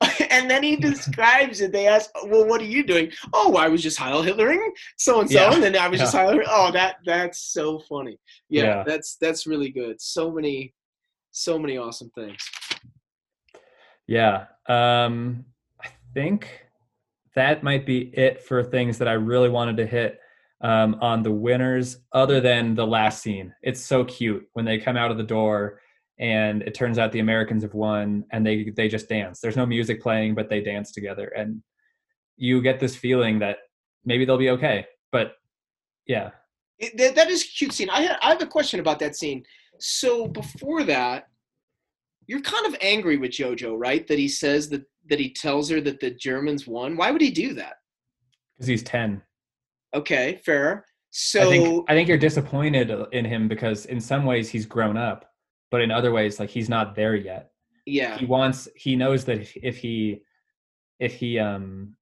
[0.30, 1.70] and then he describes it.
[1.72, 3.12] They ask, well, what are you doing?
[3.32, 4.58] Oh, I was just Heil Hitlering
[4.96, 6.26] so and so, and then I was just Yeah.
[6.26, 6.40] Heil.
[6.48, 8.18] Oh, that that's so funny.
[8.48, 8.84] Yeah, Yeah.
[8.86, 10.00] that's that's really good.
[10.00, 10.74] So many,
[11.38, 12.38] so many awesome things.
[14.06, 14.46] Yeah.
[14.68, 15.44] Um,
[15.82, 16.66] I think
[17.34, 20.18] that might be it for things that I really wanted to hit
[20.60, 23.54] um, on the winners, other than the last scene.
[23.62, 25.80] It's so cute when they come out of the door
[26.18, 29.40] and it turns out the Americans have won and they they just dance.
[29.40, 31.28] There's no music playing, but they dance together.
[31.28, 31.62] And
[32.36, 33.58] you get this feeling that
[34.04, 34.86] maybe they'll be okay.
[35.12, 35.34] But
[36.06, 36.30] yeah.
[36.80, 37.90] It, that, that is a cute scene.
[37.90, 39.44] I, ha- I have a question about that scene.
[39.80, 41.28] So before that,
[42.26, 44.06] you're kind of angry with JoJo, right?
[44.06, 46.96] That he says that that he tells her that the Germans won.
[46.96, 47.76] Why would he do that?
[48.56, 49.22] because he's ten.
[49.94, 50.84] Okay, fair.
[51.10, 54.96] So I think I think you're disappointed in him because in some ways he's grown
[54.96, 55.30] up,
[55.70, 57.50] but in other ways like he's not there yet.
[57.86, 60.22] yeah, He wants he knows that if- if he
[60.98, 61.94] if he um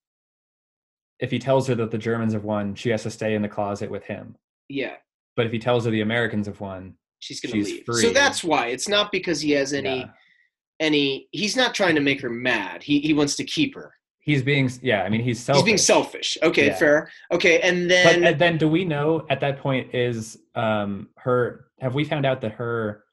[1.21, 3.49] if he tells her that the Germans have won, she has to stay in the
[3.49, 4.37] closet with him.
[4.69, 4.97] yeah,
[5.37, 7.85] But if he tells her the Americans have won, she's gonna She's leave.
[7.85, 8.03] free.
[8.03, 10.07] So that's why it's not because he has any yeah.
[10.81, 11.29] any.
[11.33, 12.83] He's not trying to make her mad.
[12.83, 13.93] He he wants to keep her.
[14.21, 15.59] he's being yeah, I mean he's selfish.
[15.61, 16.39] He's being selfish.
[16.43, 16.77] Okay, Yeah.
[16.77, 17.11] fair.
[17.33, 21.67] Okay, and But then uh, then do we know at that point is um her
[21.81, 23.05] have we found out that her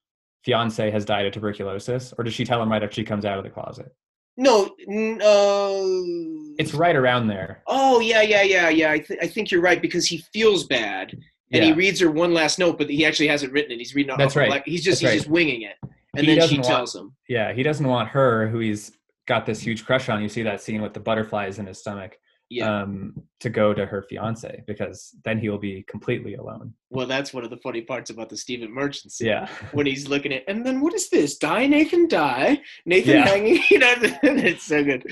[0.45, 3.37] fiance has died of tuberculosis or does she tell him right after she comes out
[3.37, 3.93] of the closet?
[4.35, 7.61] no, n- uh, It's right around there.
[7.67, 8.91] Oh yeah, yeah, yeah, yeah.
[8.91, 11.15] I, th- I think you're right because he feels bad
[11.53, 13.77] and he reads her one last note, but he actually hasn't written it.
[13.79, 14.15] He's reading.
[14.17, 14.49] That's right.
[14.49, 15.23] black- he's just That's he's right.
[15.25, 15.75] just winging it,
[16.17, 17.15] and He then she want- tells him.
[17.29, 18.91] Yeah, he doesn't want her, who he's
[19.27, 20.21] got this huge crush on.
[20.21, 22.17] You see that scene with the butterflies in his stomach,
[22.49, 22.81] Yeah.
[22.81, 26.73] um, to go to her fiance because then he will be completely alone.
[26.89, 29.27] well, that's one of the funny parts about the Stephen Merchant scene.
[29.29, 31.37] Yeah, When he's looking at, and then what is this?
[31.37, 32.61] Die, Nathan, die.
[32.85, 33.25] Nathan Yeah.
[33.27, 33.59] hanging.
[33.71, 35.03] You know, it's so good.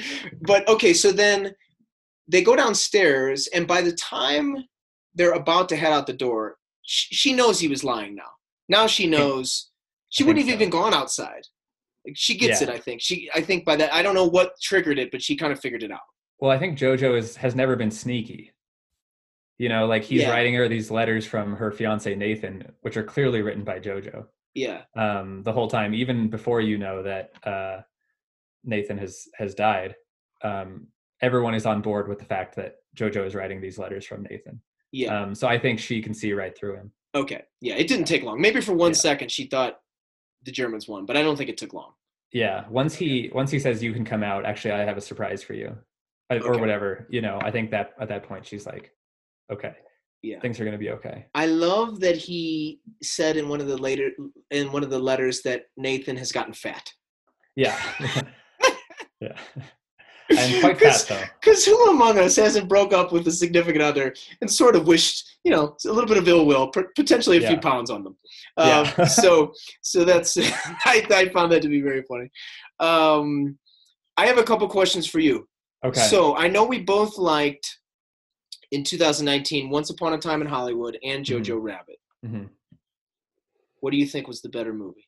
[0.42, 1.56] But okay, so then
[2.28, 4.58] they go downstairs, and by the time
[5.16, 8.16] they're about to head out the door, she, she knows he was lying.
[8.16, 8.32] Now,
[8.70, 9.70] now she knows.
[10.10, 10.56] She wouldn't have so.
[10.56, 11.46] even gone outside.
[12.06, 12.70] Like, she gets Yeah.
[12.70, 12.74] it.
[12.74, 13.30] I think she.
[13.34, 15.84] I think by that, I don't know what triggered it, but she kind of figured
[15.84, 16.00] it out.
[16.40, 18.52] Well, I think JoJo is has never been sneaky.
[19.58, 20.32] You know, like he's Yeah.
[20.32, 24.26] writing her these letters from her fiance Nathan, which are clearly written by JoJo.
[24.56, 24.82] Yeah.
[24.96, 27.82] Um, the whole time, even before you know that uh,
[28.64, 29.96] Nathan has has died,
[30.44, 30.88] um,
[31.22, 34.60] everyone is on board with the fact that JoJo is writing these letters from Nathan.
[34.92, 35.22] Yeah.
[35.22, 36.92] Um, so I think she can see right through him.
[37.16, 37.44] okay.
[37.62, 37.76] Yeah.
[37.76, 38.40] It didn't take long.
[38.42, 38.96] Maybe for one Yeah.
[38.98, 39.80] second she thought
[40.44, 41.94] the Germans won, but I don't think it took long.
[42.34, 42.66] Yeah.
[42.70, 45.54] Once he once he says you can come out, actually, I have a surprise for
[45.54, 45.78] you,
[46.30, 47.08] Uh, or whatever.
[47.10, 48.92] You know, I think that at that point she's like,
[49.52, 49.74] okay,
[50.22, 50.40] Yeah.
[50.40, 51.26] things are gonna be okay.
[51.36, 54.12] I love that he said in one of the later
[54.50, 56.92] in one of the letters that Nathan has gotten fat.
[57.56, 57.78] Yeah.
[59.22, 59.38] yeah.
[60.38, 61.22] And quite fast though.
[61.40, 65.38] Because who among us hasn't broke up with a significant other and sort of wished,
[65.44, 68.18] you know, a little bit of ill will, potentially a few pounds on them.
[68.58, 68.94] Yeah.
[68.98, 70.38] Um, so, so that's
[70.86, 72.30] I, I found that to be very funny.
[72.80, 73.58] Um,
[74.18, 75.48] I have a couple questions for you.
[75.84, 76.00] Okay.
[76.02, 77.80] So I know we both liked
[78.72, 81.44] in 2019 Once Upon a Time in Hollywood and Mhm.
[81.44, 81.98] Jojo Rabbit.
[82.26, 82.50] Mhm.
[83.80, 85.08] What do you think was the better movie?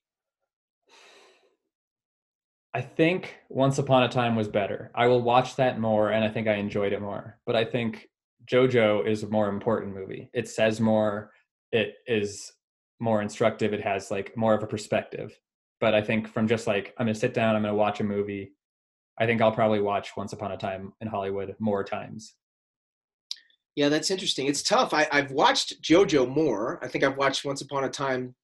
[2.73, 4.91] I think Once Upon a Time was better.
[4.95, 7.39] I will watch that more and I think I enjoyed it more.
[7.45, 8.09] But I think
[8.51, 10.29] JoJo is a more important movie.
[10.33, 11.31] It says more,
[11.71, 12.51] it is
[12.99, 15.37] more instructive, it has like more of a perspective.
[15.79, 18.53] But I think from just like I'm to sit down, I'm to watch a movie,
[19.19, 22.33] I think I'll probably watch Once Upon a Time in Hollywood more times.
[23.75, 24.47] Yeah, that's interesting.
[24.47, 24.93] It's tough.
[24.93, 26.79] I, I've watched JoJo more.
[26.83, 28.35] I think I've watched Once Upon a Time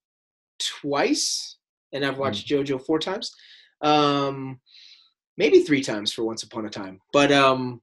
[0.60, 1.58] twice,
[1.94, 2.22] and I've hmm.
[2.22, 3.34] watched JoJo four times,
[3.82, 4.60] um,
[5.38, 7.00] maybe three times for Once Upon a Time.
[7.14, 7.82] But um,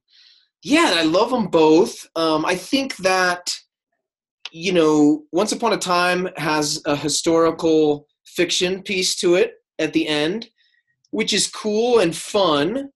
[0.63, 2.07] yeah, I love them both.
[2.15, 3.53] Um, I think that
[4.51, 10.07] you know, Once Upon a Time has a historical fiction piece to it at the
[10.07, 10.49] end,
[11.11, 12.89] which is cool and fun,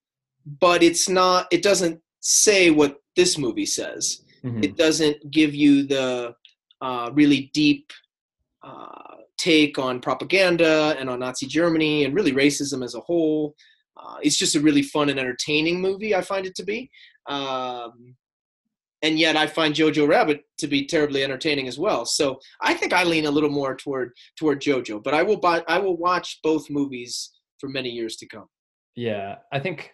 [0.60, 1.48] but it's not.
[1.52, 4.64] It doesn't say what this movie says Mhm.
[4.64, 6.34] it doesn't give you the
[6.82, 7.92] uh, really deep
[8.64, 13.56] uh, take on propaganda and on Nazi Germany and really racism as a whole.
[13.98, 16.16] Uh, it's just a really fun and entertaining movie.
[16.16, 16.90] I find it to be,
[17.28, 18.16] um,
[19.02, 22.06] and yet I find Jojo Rabbit to be terribly entertaining as well.
[22.06, 25.64] So I think I lean a little more toward toward Jojo, but I will buy
[25.68, 28.48] I will watch both movies for many years to come.
[28.96, 29.92] Yeah, I think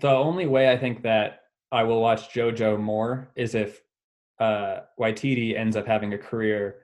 [0.00, 3.82] the only way I think that I will watch JoJo more is if
[4.40, 6.76] uh, Waititi ends up having a career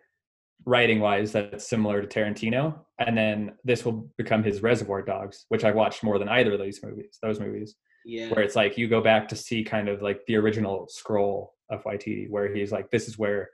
[0.64, 5.64] writing wise that's similar to Tarantino, and then this will become his Reservoir Dogs, which
[5.64, 7.18] I watched more than either of these movies.
[7.22, 10.36] Those movies Yeah, where it's like you go back to see kind of like the
[10.36, 13.48] original scroll of Waititi, where he's like, this is where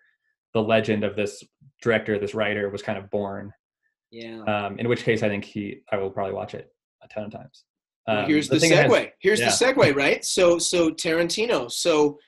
[0.54, 1.42] the legend of this
[1.82, 3.52] director, this writer, was kind of born.
[4.10, 4.42] yeah.
[4.42, 6.70] Um, in which case, I think he, I will probably watch it
[7.02, 7.64] a ton of times.
[8.06, 9.10] Um, here's the, thing it has- segue.
[9.18, 9.46] here's yeah.
[9.46, 10.24] the segue, right?
[10.24, 11.70] So, so Tarantino.
[11.70, 12.18] So,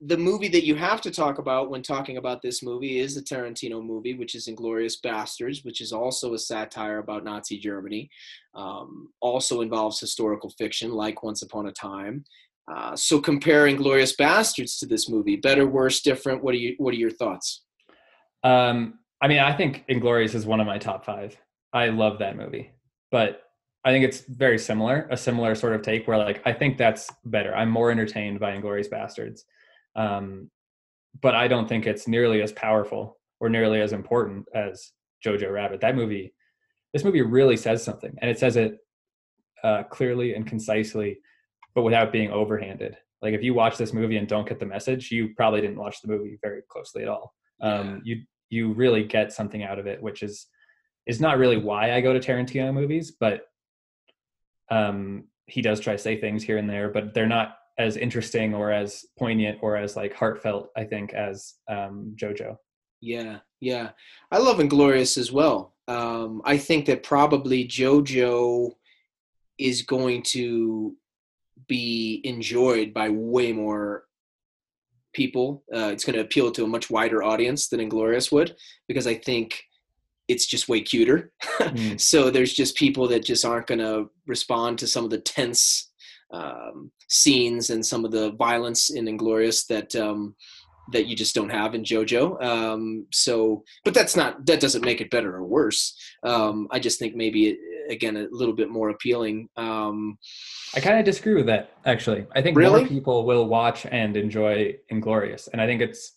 [0.00, 3.22] the movie that you have to talk about when talking about this movie is the
[3.22, 8.10] Tarantino movie, which is *Inglourious Basterds*, which is also a satire about Nazi Germany.
[8.54, 12.24] Um, also involves historical fiction, like *Once Upon a Time*.
[12.70, 16.42] Uh, so, comparing *Inglourious Basterds* to this movie, better, worse, different.
[16.44, 16.74] What are you?
[16.78, 17.64] What are your thoughts?
[18.44, 21.36] Um, I mean, I think Inglourious is one of my top five.
[21.72, 22.70] I love that movie,
[23.10, 23.42] but
[23.84, 27.08] I think it's very similar, a similar sort of take where like I think that's
[27.24, 27.54] better.
[27.54, 29.44] I'm more entertained by Inglourious Basterds.
[29.96, 30.50] Um,
[31.22, 34.92] but I don't think it's nearly as powerful or nearly as important as
[35.24, 35.80] Jojo Rabbit.
[35.80, 36.34] That movie,
[36.92, 38.78] this movie really says something, and it says it
[39.64, 41.18] uh, clearly and concisely,
[41.74, 42.94] but without being overhanded.
[43.22, 46.02] Like if you watch this movie and don't get the message, you probably didn't watch
[46.02, 47.34] the movie very closely at all.
[47.60, 50.46] Um, You you really get something out of it, which is
[51.06, 53.42] is not really why I go to Tarantino movies, but
[54.70, 58.54] um, he does try to say things here and there, but they're not as interesting
[58.54, 62.56] or as poignant or as like heartfelt, I think, as um, JoJo.
[63.00, 63.90] Yeah, yeah.
[64.30, 65.74] I love Inglourious as well.
[65.88, 68.72] Um, I think that probably JoJo
[69.58, 70.96] is going to
[71.68, 74.04] be enjoyed by way more
[75.14, 75.64] people.
[75.74, 78.56] Uh, it's going to appeal to a much wider audience than Inglourious would,
[78.88, 79.62] because I think
[80.28, 81.32] it's just way cuter.
[81.60, 82.00] mm.
[82.00, 85.90] So there's just people that just aren't going to respond to some of the tense
[86.36, 90.34] um, scenes and some of the violence in Inglourious that um,
[90.92, 92.42] that you just don't have in JoJo.
[92.42, 95.96] Um, so, but that's not that doesn't make it better or worse.
[96.22, 97.58] Um, I just think maybe it,
[97.90, 99.48] again a little bit more appealing.
[99.56, 100.18] Um,
[100.74, 102.26] I kind of disagree with that actually.
[102.34, 102.80] I think really?
[102.80, 106.12] more people will watch and enjoy Inglourious, and I think it's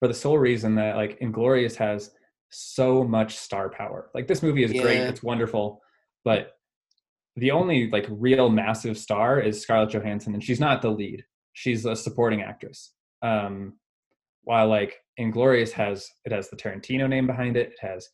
[0.00, 2.10] for the sole reason that like Inglourious has
[2.50, 4.10] so much star power.
[4.14, 4.82] Like this movie is yeah.
[4.82, 5.82] great, it's wonderful,
[6.24, 6.55] but
[7.36, 11.24] the only like real massive star is Scarlett Johansson, and she's not the lead.
[11.52, 12.92] She's a supporting actress.
[13.22, 13.74] Um,
[14.42, 18.08] while like Inglourious has it has the Tarantino name behind it, it has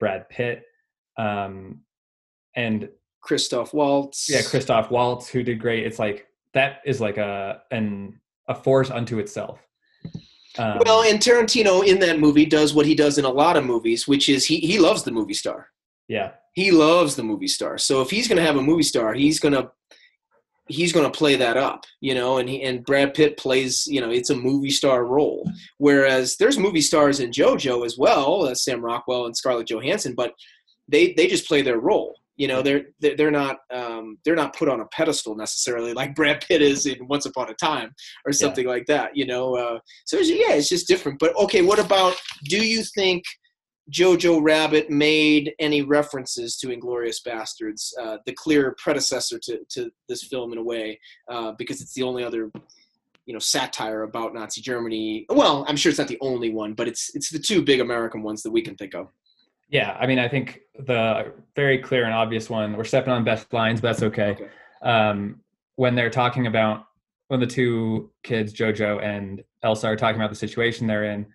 [0.00, 0.62] Brad Pitt,
[1.18, 1.80] um,
[2.56, 2.88] and
[3.20, 4.28] Christoph Waltz.
[4.28, 5.86] Yeah, Christoph Waltz, who did great.
[5.86, 9.60] It's like that is like a an a force unto itself.
[10.58, 13.64] Um, well, and Tarantino in that movie does what he does in a lot of
[13.64, 15.68] movies, which is he he loves the movie star.
[16.12, 17.78] Yeah, he loves the movie star.
[17.78, 19.70] So if he's going to have a movie star, he's going to
[20.68, 22.36] he's going to play that up, you know.
[22.36, 25.50] And he and Brad Pitt plays, you know, it's a movie star role.
[25.78, 30.34] Whereas there's movie stars in JoJo as well, uh, Sam Rockwell and Scarlett Johansson, but
[30.86, 32.14] they they just play their role.
[32.36, 36.44] You know, they're they're not um, they're not put on a pedestal necessarily like Brad
[36.46, 37.94] Pitt is in Once Upon a Time
[38.26, 38.70] or something yeah.
[38.70, 39.16] like that.
[39.16, 41.18] You know, uh, so it's, yeah, it's just different.
[41.18, 42.16] But okay, what about?
[42.44, 43.24] Do you think
[43.90, 50.24] Jojo Rabbit made any references to Inglourious Basterds, uh, the clear predecessor to, to this
[50.24, 52.50] film in a way, uh, because it's the only other,
[53.26, 55.26] you know, satire about Nazi Germany.
[55.28, 58.22] Well, I'm sure it's not the only one, but it's it's the two big American
[58.22, 59.08] ones that we can think of.
[59.68, 62.76] Yeah, I mean, I think the very clear and obvious one.
[62.76, 64.30] We're stepping on best lines, but that's okay.
[64.30, 64.48] okay.
[64.82, 65.40] Um,
[65.76, 66.84] when they're talking about
[67.28, 71.26] when the two kids, Jojo and Elsa, are talking about the situation they're in,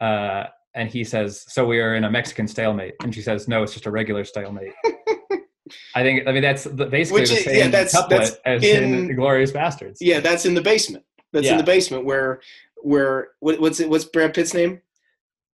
[0.00, 3.62] uh, and he says, "So we are in a Mexican stalemate," and she says, "No,
[3.62, 4.72] it's just a regular stalemate."
[5.94, 6.26] I think.
[6.26, 9.52] I mean, that's basically Which the same yeah, that's, couplet that's as in, in Glorious
[9.52, 9.98] Basterds.
[10.00, 11.04] Yeah, that's in the basement.
[11.32, 11.52] That's yeah.
[11.52, 12.40] in the basement where
[12.82, 13.88] where what, what's it?
[13.88, 14.80] What's Brad Pitt's name?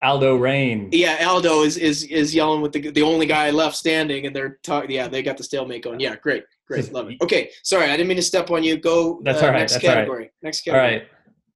[0.03, 0.89] Aldo Raine.
[0.93, 4.59] Yeah, Aldo is is is yelling with the the only guy left standing, and they're
[4.63, 4.91] talking.
[4.91, 6.01] Yeah, they got the stalemate going.
[6.01, 7.17] Yeah, great, great, love it.
[7.23, 8.77] Okay, sorry, I didn't mean to step on you.
[8.77, 9.21] Go.
[9.25, 9.61] That's uh, all right.
[9.61, 10.09] Next that's category.
[10.17, 10.31] All right.
[10.43, 11.07] Next category.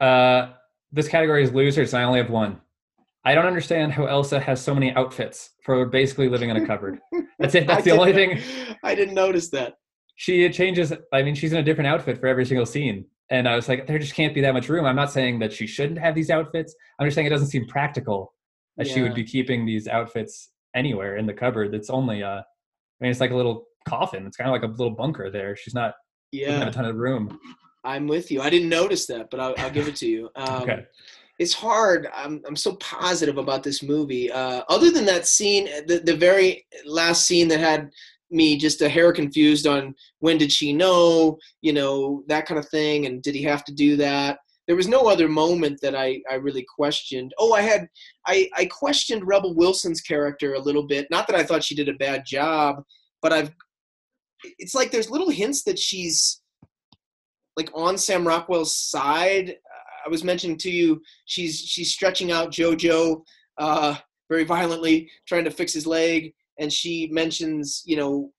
[0.01, 0.45] All right.
[0.45, 0.55] Uh,
[0.91, 2.61] this category is losers, and I only have one.
[3.25, 6.99] I don't understand how Elsa has so many outfits for basically living in a cupboard.
[7.39, 7.67] That's it.
[7.69, 8.41] That's the only thing.
[8.83, 9.75] I didn't notice that.
[10.17, 10.93] She changes.
[11.13, 13.07] I mean, she's in a different outfit for every single scene.
[13.31, 14.85] And I was like, there just can't be that much room.
[14.85, 16.75] I'm not saying that she shouldn't have these outfits.
[16.99, 18.35] I'm just saying it doesn't seem practical
[18.77, 18.95] that yeah.
[18.95, 21.75] she would be keeping these outfits anywhere in the cupboard.
[21.75, 22.43] It's only, uh, I
[23.01, 24.27] mean, it's like a little coffin.
[24.27, 25.57] It's kind of like a little bunker there.
[25.57, 25.95] She's not,
[26.33, 27.39] yeah, have a ton of room.
[27.85, 28.43] I'm with you.
[28.43, 30.29] I didn't notice that, but I'll, I'll give it to you.
[30.37, 30.87] Um, okay
[31.43, 32.09] it's hard.
[32.15, 34.31] I'm I'm so positive about this movie.
[34.31, 37.91] Uh, other than that scene, the the very last scene that had
[38.31, 42.69] me just a hair confused on when did she know, you know, that kind of
[42.69, 44.39] thing, and did he have to do that?
[44.69, 47.35] There was no other moment that I, I really questioned.
[47.39, 47.89] Oh, I had
[48.27, 51.09] I, I questioned Rebel Wilson's character a little bit.
[51.11, 52.85] Not that I thought she did a bad job,
[53.21, 53.51] but I've
[54.59, 56.41] it's like there's little hints that she's
[57.57, 59.57] like on Sam Rockwell's side.
[60.05, 63.23] I was mentioning to you, she's she's stretching out JoJo
[63.59, 63.97] uh,
[64.29, 68.33] very violently, trying to fix his leg, and she mentions, you know,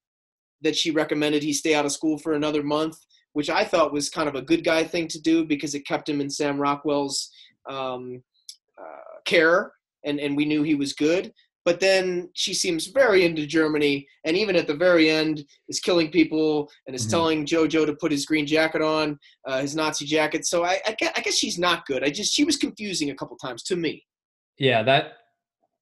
[0.62, 2.98] that she recommended he stay out of school for another month,
[3.34, 6.08] which I thought was kind of a good guy thing to do because it kept
[6.10, 7.30] him in Sam Rockwell's
[7.70, 8.24] um,
[8.78, 9.72] uh, care,
[10.06, 11.32] and and we knew he was good
[11.66, 16.12] but then she seems very into Germany, and even at the very end is killing
[16.12, 17.12] people and is mm-hmm.
[17.12, 20.46] telling Jojo to put his green jacket on, uh, his Nazi jacket.
[20.46, 22.04] So I, I, guess, I guess she's not good.
[22.04, 24.06] I just she was confusing a couple times to me.
[24.58, 25.14] Yeah, that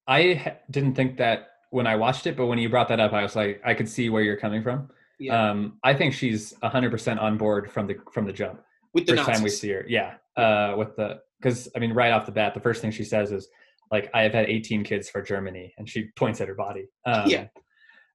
[0.07, 3.23] I didn't think that when I watched it, but when you brought that up, I
[3.23, 4.89] was like, I could see where you're coming from.
[5.19, 5.51] Yeah.
[5.51, 8.61] Um, I think she's 100% on board from the from the jump.
[8.93, 10.15] with the First time we see her, yeah.
[10.35, 13.31] Uh, with the because I mean, right off the bat, the first thing she says
[13.31, 13.47] is
[13.91, 16.87] like, "I have had 18 kids for Germany," and she points at her body.
[17.05, 17.47] Um, Yeah.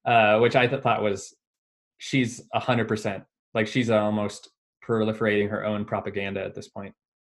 [0.05, 1.35] Uh, which I th- thought was
[1.97, 4.49] she's a 100% like she's almost
[4.87, 6.93] proliferating her own propaganda at this point.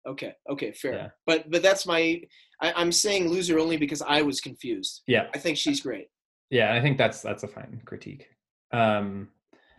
[0.08, 0.92] Okay, okay, fair.
[0.94, 1.08] Yeah.
[1.26, 2.22] But but that's my.
[2.62, 5.02] I, I'm saying loser only because I was confused.
[5.06, 5.26] Yeah.
[5.34, 6.08] I think she's great.
[6.50, 8.28] Yeah, I think that's that's a fine critique.
[8.72, 9.28] Um,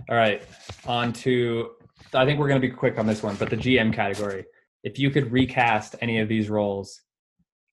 [0.09, 0.43] all right,
[0.85, 1.71] on to
[2.13, 4.45] I think we're going to be quick on this one, but the GM category.
[4.83, 7.01] If you could recast any of these roles,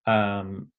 [0.07, 0.71] um,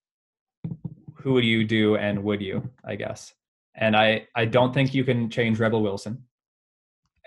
[1.22, 2.70] who would you do, and would you?
[2.84, 3.34] I guess.
[3.76, 6.24] And I I don't think you can change Rebel Wilson.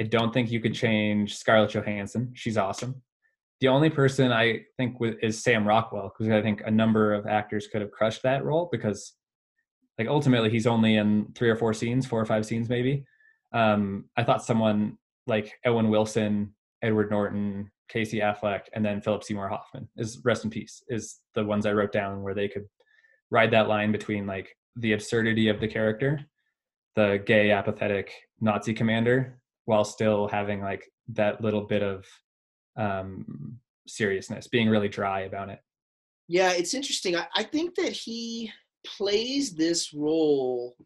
[0.00, 2.32] I don't think you could change Scarlett Johansson.
[2.34, 3.02] She's awesome.
[3.60, 7.68] The only person I think is Sam Rockwell because I think a number of actors
[7.68, 9.14] could have crushed that role because
[9.98, 13.04] like ultimately he's only in three or four scenes, four or five scenes maybe.
[13.52, 19.48] Um, I thought someone like Owen Wilson, Edward Norton, Casey Affleck, and then Philip Seymour
[19.48, 22.66] Hoffman is rest in peace is the ones I wrote down where they could
[23.32, 26.20] ride that line between like the absurdity of the character,
[26.94, 32.06] the gay apathetic Nazi commander, while still having like that little bit of
[32.76, 33.58] um
[33.88, 35.58] seriousness, being really dry about it.
[36.28, 37.16] Yeah, it's interesting.
[37.16, 38.52] I, I think that he
[38.86, 40.76] plays this role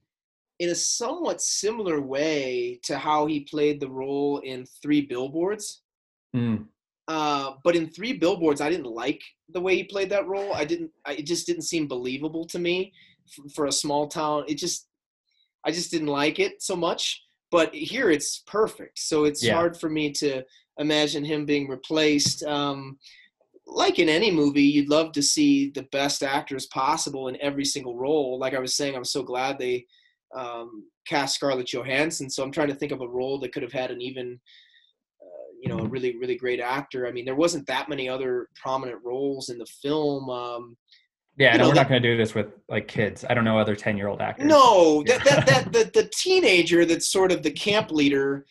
[0.58, 5.82] in a somewhat similar way to how he played the role in Three Billboards.
[6.34, 6.66] Mm,
[7.08, 10.52] Uh, but in Three Billboards, I didn't like the way he played that role.
[10.52, 10.90] I didn't.
[11.04, 12.92] I, it just didn't seem believable to me
[13.28, 14.44] f- for a small town.
[14.48, 14.88] It just,
[15.64, 17.22] I just didn't like it so much.
[17.52, 18.98] But here, it's perfect.
[18.98, 19.54] So it's Yeah.
[19.54, 20.42] hard for me to
[20.78, 22.42] imagine him being replaced.
[22.42, 22.98] Um,
[23.68, 27.96] like in any movie, you'd love to see the best actors possible in every single
[27.96, 28.38] role.
[28.38, 29.86] Like I was saying, I'm so glad they
[30.36, 32.28] um, cast Scarlett Johansson.
[32.30, 34.40] So I'm trying to think of a role that could have had an even,
[35.66, 37.06] you know, a really, really great actor.
[37.08, 40.30] I mean, there wasn't that many other prominent roles in the film.
[40.30, 40.76] Um,
[41.38, 43.24] yeah, You and know, we're that- not going to do this with like kids.
[43.28, 44.46] I don't know other ten year old actors.
[44.46, 45.18] no, Yeah.
[45.24, 48.46] that, that, that, the, the teenager that's sort of the camp leader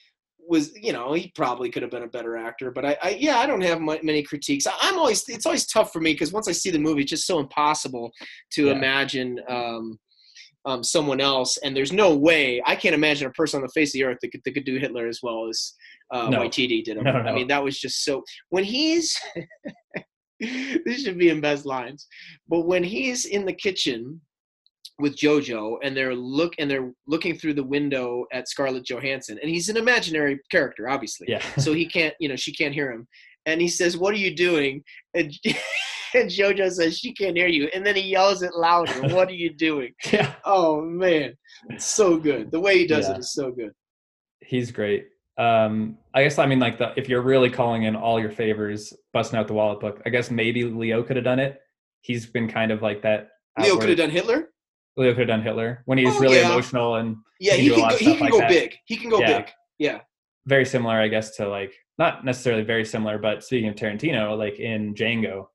[0.47, 2.69] was, you know, he probably could have been a better actor.
[2.69, 4.67] But I, I yeah, I don't have mu- many critiques.
[4.67, 7.09] I, I'm always, it's always tough for me because once I see the movie, it's
[7.11, 8.11] just so impossible
[8.51, 8.73] to Yeah.
[8.73, 9.97] imagine um,
[10.65, 11.57] um, someone else.
[11.57, 14.17] And there's no way I can't imagine a person on the face of the earth
[14.21, 15.73] that could, that could do Hitler as well as
[16.11, 16.39] uh, No.
[16.39, 17.03] Waititi did him.
[17.03, 17.33] No, I no.
[17.33, 18.23] mean, that was just so.
[18.49, 19.17] When he's,
[20.39, 22.07] this should be in best lines,
[22.47, 24.19] but when he's in the kitchen
[24.99, 29.49] with Jojo and they're look and they're looking through the window at Scarlett Johansson, and
[29.49, 31.41] he's an imaginary character, obviously Yeah.
[31.57, 33.07] so he can't you know she can't hear him
[33.45, 34.81] and he says what are you doing
[35.13, 35.31] and,
[36.13, 39.33] and jojo says she can't hear you and then he yells it louder what are
[39.33, 40.33] you doing yeah.
[40.45, 41.35] oh man
[41.69, 43.15] it's so good the way he does Yeah.
[43.15, 43.71] it is so good
[44.41, 45.07] He's great.
[45.37, 48.93] Um, I guess I mean like the if you're really calling in all your favors,
[49.13, 50.01] busting out the wallet book.
[50.05, 51.59] I guess maybe Leo could have done it.
[52.01, 53.29] He's been kind of like that.
[53.59, 54.49] leo outward- could have done hitler
[54.97, 56.49] Leo could have done Hitler when he's Oh, really yeah.
[56.51, 58.49] emotional and yeah He can can go he can like go that.
[58.49, 59.37] big he can go Yeah.
[59.39, 59.99] big yeah
[60.47, 64.59] very similar, I guess, to like not necessarily very similar, but speaking of Tarantino, like
[64.59, 65.47] in Django,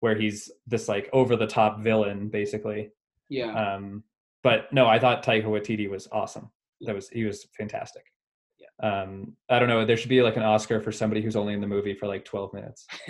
[0.00, 2.90] where he's this like over the top villain basically.
[3.30, 4.02] yeah Um,
[4.42, 6.50] but no, I thought Taika Waititi was awesome.
[6.82, 8.04] That was he was fantastic.
[8.82, 9.02] Yeah.
[9.02, 9.84] Um, I don't know.
[9.84, 12.24] There should be like an Oscar for somebody who's only in the movie for like
[12.24, 12.86] 12 minutes.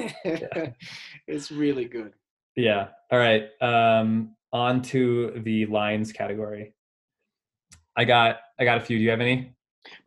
[1.26, 2.12] it's really good
[2.56, 2.88] Yeah.
[3.10, 3.48] All right.
[3.60, 6.74] Um, on to the lines category.
[7.96, 8.98] I got I got a few.
[8.98, 9.52] Do you have any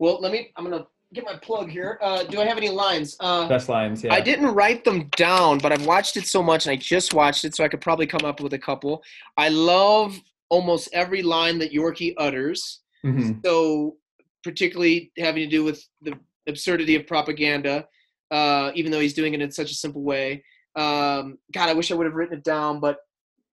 [0.00, 0.84] well let me i'm gonna
[1.14, 4.02] get my plug here uh, do i have any lines uh, best lines?
[4.02, 4.12] Yeah.
[4.12, 7.44] I didn't write them down, but I've watched it so much and I just watched
[7.44, 9.02] it, so I could probably come up with a couple.
[9.36, 10.18] I love
[10.50, 12.80] almost every line that Yorkie utters.
[13.04, 13.44] Mhm.
[13.44, 13.96] So,
[14.44, 16.14] particularly having to do with the
[16.46, 17.86] absurdity of propaganda,
[18.30, 20.42] uh, even though he's doing it in such a simple way.
[20.76, 22.98] Um, God, I wish I would have written it down, but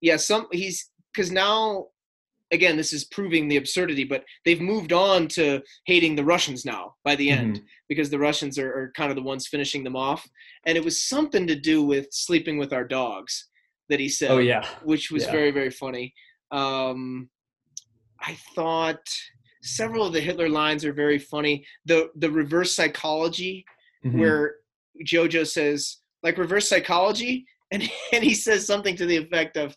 [0.02, 1.88] yeah, some he's because now,
[2.52, 4.04] again, this is proving the absurdity.
[4.04, 8.60] But they've moved on to hating the Russians now by the end because the Russians
[8.60, 10.28] are, are kind of the ones finishing them off.
[10.66, 13.48] And it was something to do with sleeping with our dogs
[13.90, 14.66] that he said Oh yeah.
[14.84, 15.32] which was Yeah.
[15.32, 16.14] very very funny.
[16.52, 17.30] Um,
[18.20, 19.08] I thought
[19.66, 21.66] several of the Hitler lines are very funny.
[21.86, 23.66] The the reverse psychology
[24.06, 24.20] Mhm.
[24.20, 24.56] where
[25.06, 27.82] Jojo says like reverse psychology, and
[28.14, 29.76] and he says something to the effect of.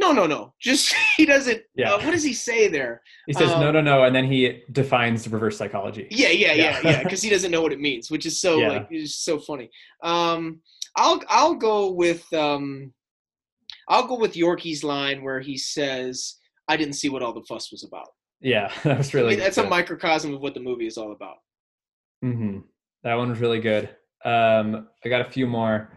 [0.00, 0.54] No, no, no.
[0.60, 1.60] Just he doesn't.
[1.74, 1.92] Yeah.
[1.94, 3.02] Uh, what does he say there?
[3.26, 6.06] He says um, no, no, no, and then he defines reverse psychology.
[6.10, 6.80] Yeah, yeah, yeah, Yeah.
[6.90, 7.02] yeah.
[7.04, 8.68] Because he doesn't know what it means, which is so Yeah.
[8.68, 9.68] like it's so funny.
[10.04, 10.60] Um,
[10.96, 12.92] I'll I'll go with um,
[13.88, 16.36] I'll go with Yorkie's line where he says,
[16.68, 18.08] "I didn't see what all the fuss was about."
[18.40, 19.28] Yeah, that was really.
[19.28, 21.36] I mean, that's a microcosm of what the movie is all about.
[22.22, 22.58] hmm
[23.02, 23.88] That one was really good.
[24.24, 25.92] Um, I got a few more.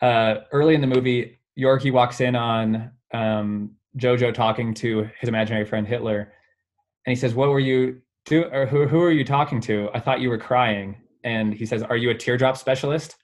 [0.00, 5.64] Uh, early in the movie, Yorkie walks in on um, Jojo talking to his imaginary
[5.64, 6.32] friend Hitler,
[7.06, 8.44] and he says, "What were you do?
[8.52, 9.88] Or who who are you talking to?
[9.94, 13.16] I thought you were crying." And he says, "Are you a teardrop specialist?"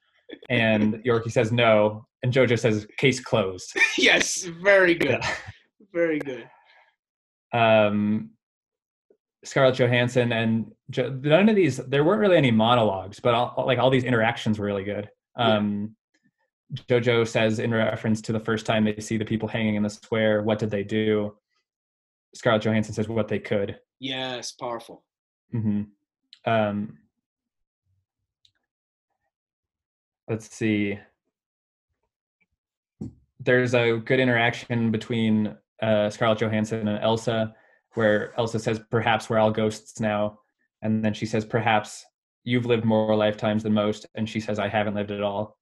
[0.48, 5.34] And Yorkie says, "No." And Jojo says, "Case closed." yes, very good, Yeah.
[5.92, 6.48] very good.
[7.52, 8.30] um,
[9.44, 11.76] Scarlett Johansson and jo- none of these.
[11.76, 15.08] There weren't really any monologues, but all, like all these interactions were really good.
[15.36, 15.96] Um,
[16.88, 19.90] Jojo says in reference to the first time they see the people hanging in the
[19.90, 21.36] square, "What did they do?"
[22.34, 25.04] Scarlett Johansson says, "What they could." Yes, powerful.
[25.52, 25.82] hmm
[26.46, 26.98] Um,
[30.28, 30.98] let's see.
[33.40, 37.54] There's a good interaction between uh, Scarlett Johansson and Elsa,
[37.94, 40.38] where Elsa says, "Perhaps we're all ghosts now,"
[40.82, 42.04] and then she says, "Perhaps
[42.44, 45.58] you've lived more lifetimes than most," and she says, "I haven't lived at all."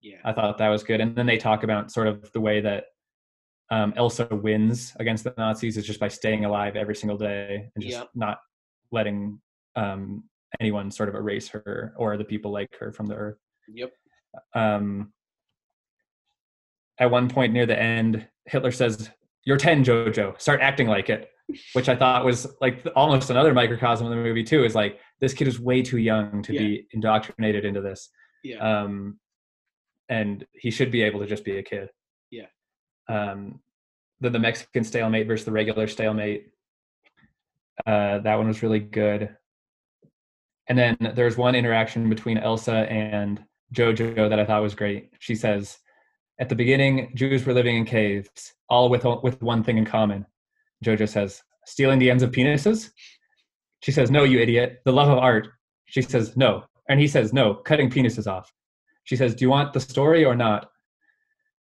[0.00, 2.60] Yeah, I thought that was good, and then they talk about sort of the way
[2.60, 2.84] that
[3.70, 7.82] um, Elsa wins against the Nazis is just by staying alive every single day and
[7.82, 8.08] just Yep.
[8.14, 8.38] not
[8.90, 9.40] letting
[9.76, 10.24] um,
[10.60, 13.38] anyone sort of erase her or the people like her from the earth.
[13.72, 13.90] yep.
[14.54, 15.12] Um,
[16.98, 19.10] at one point near the end, Hitler says,
[19.44, 20.38] "You're ten, Jojo.
[20.40, 21.30] Start acting like it,"
[21.74, 24.64] which I thought was like almost another microcosm of the movie too.
[24.64, 26.60] Is like this kid is way too young to Yeah.
[26.60, 28.10] be indoctrinated into this
[28.42, 29.18] Yeah, um,
[30.08, 31.90] and he should be able to just be a kid.
[32.30, 32.46] Yeah.
[33.08, 33.60] Um,
[34.20, 36.46] then the Mexican stalemate versus the regular stalemate.
[37.86, 39.36] Uh, that one was really good.
[40.68, 43.42] And then there's one interaction between Elsa and
[43.74, 45.10] Jojo that I thought was great.
[45.18, 45.78] She says,
[46.38, 50.24] "At the beginning, Jews were living in caves, all with with one thing in common."
[50.82, 52.90] Jojo says, "Stealing the ends of penises."
[53.80, 54.80] She says, "No, you idiot.
[54.84, 55.48] The love of art."
[55.86, 58.52] She says, "No," and he says, "No, cutting penises off."
[59.04, 60.70] She says, Do you want the story or not?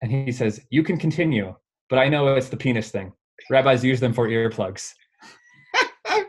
[0.03, 1.55] And he says, You can continue,
[1.89, 3.13] but I know it's the penis thing.
[3.51, 4.93] Rabbis use them for earplugs.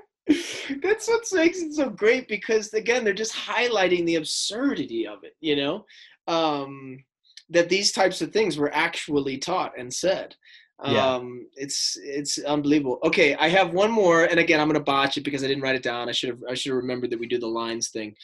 [0.82, 5.36] That's what makes it so great because again, they're just highlighting the absurdity of it.
[5.42, 5.86] You know,
[6.28, 7.04] um,
[7.50, 10.36] that these types of things were actually taught and said.
[10.84, 11.16] Yeah.
[11.16, 13.00] Um, it's it's unbelievable.
[13.04, 15.76] Okay, I have one more, and again, I'm gonna botch it because I didn't write
[15.76, 16.10] it down.
[16.10, 18.16] I should have I should have remembered that we do the lines thing.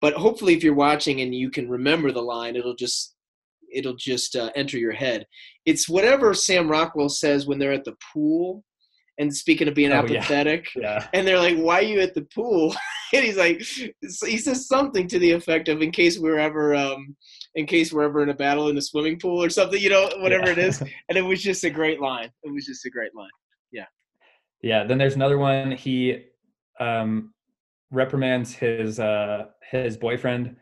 [0.00, 3.14] But hopefully, if you're watching and you can remember the line, it'll just
[3.72, 5.26] it'll just uh, enter your head.
[5.66, 8.62] It's whatever Sam Rockwell says when they're at the pool.
[9.16, 10.18] And speaking of being Oh, yeah.
[10.18, 11.06] apathetic, Yeah.
[11.12, 12.74] and they're like, "Why are you at the pool?"
[13.14, 13.62] and he's like,
[14.26, 17.16] he says something to the effect of, "In case we're ever, um,
[17.54, 20.08] in case we're ever in a battle in a swimming pool or something, you know,
[20.18, 22.30] whatever it is." And it was just a great line.
[22.42, 23.28] It was just a great line.
[23.72, 23.84] yeah.
[24.62, 24.84] Yeah.
[24.84, 25.72] Then there's another one.
[25.72, 26.24] He
[26.80, 27.32] um,
[27.90, 30.56] reprimands his uh, his boyfriend.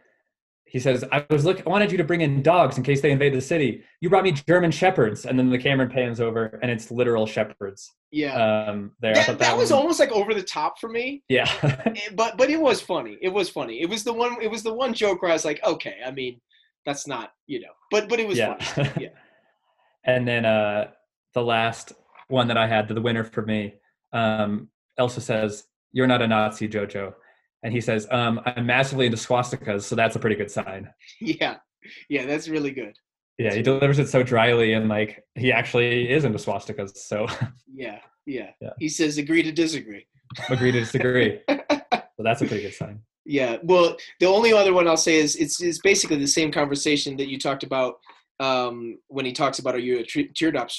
[0.64, 1.60] He says, "I was look.
[1.66, 3.84] I wanted you to bring in dogs in case they invade the city.
[4.00, 7.90] You brought me German shepherds." And then the camera pans over, and it's literal shepherds.
[8.10, 8.34] Yeah,
[8.68, 11.22] Um, there, that, that, that, was one- almost like over the top for me.
[11.30, 11.50] yeah,
[11.86, 13.16] Eh, But but it was funny.
[13.22, 13.80] It was funny.
[13.80, 14.36] It was the one.
[14.42, 16.40] It was the one joke where I was like, "Okay, I mean,
[16.84, 18.56] that's not you know." But but it was yeah.
[18.98, 19.08] Yeah.
[20.04, 20.90] and then uh,
[21.34, 21.92] the last
[22.28, 23.74] one that I had, the winner for me,
[24.12, 24.68] um,
[24.98, 27.14] Elsa says, "You're not a Nazi, Jojo,"
[27.62, 30.88] and he says, um, "I'm massively into swastikas, so that's a pretty good sign."
[31.20, 31.56] Yeah,
[32.08, 32.96] yeah, that's really good.
[33.38, 36.96] Yeah, he delivers it so dryly, and like he actually is into swastikas.
[36.96, 37.26] So
[37.74, 38.50] Yeah, yeah.
[38.60, 38.70] Yeah.
[38.78, 40.06] He says, "Agree to disagree."
[40.48, 41.40] agree to disagree.
[41.48, 41.58] so
[42.18, 43.00] that's a pretty good sign.
[43.24, 43.58] Yeah.
[43.62, 47.28] Well, the only other one I'll say is it's it's basically the same conversation that
[47.28, 48.00] you talked about
[48.40, 50.70] um, when he talks about are you a teardrop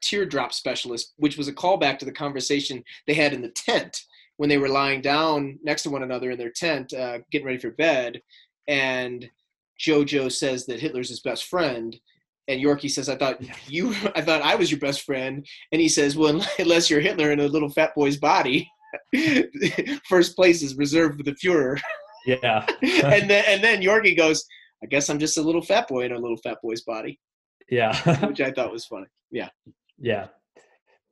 [0.00, 4.04] teardrop specialist, which was a callback to the conversation they had in the tent
[4.38, 7.58] when they were lying down next to one another in their tent, uh, getting ready
[7.58, 8.22] for bed,
[8.68, 9.28] and
[9.78, 11.98] Jojo says that Hitler's his best friend.
[12.48, 15.88] And Yorkie says, "I thought you, I thought I was your best friend." And he
[15.88, 18.70] says, "Well, unless you're Hitler in a little fat boy's body,
[20.08, 21.80] first place is reserved for the Fuhrer."
[22.26, 24.44] Yeah, and then and then Yorkie goes,
[24.82, 27.18] I guess I'm just a little fat boy in a little fat boy's body,
[27.70, 27.94] yeah,
[28.26, 29.06] which I thought was funny.
[29.30, 29.48] Yeah.
[29.98, 30.28] yeah.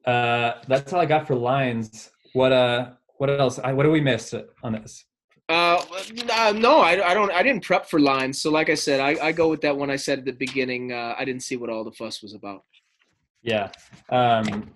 [0.05, 2.11] Uh, that's all I got for lines.
[2.33, 3.59] What uh, what else?
[3.59, 5.05] I, what do we miss on this?
[5.51, 5.83] Uh,
[6.31, 7.33] uh, no, I, I don't.
[7.33, 8.41] I didn't prep for lines.
[8.41, 10.93] So, like I said, I, I go with that one I said at the beginning.
[10.93, 12.65] Uh, I didn't see what all the fuss was about.
[13.43, 13.71] Yeah.
[14.11, 14.71] Um,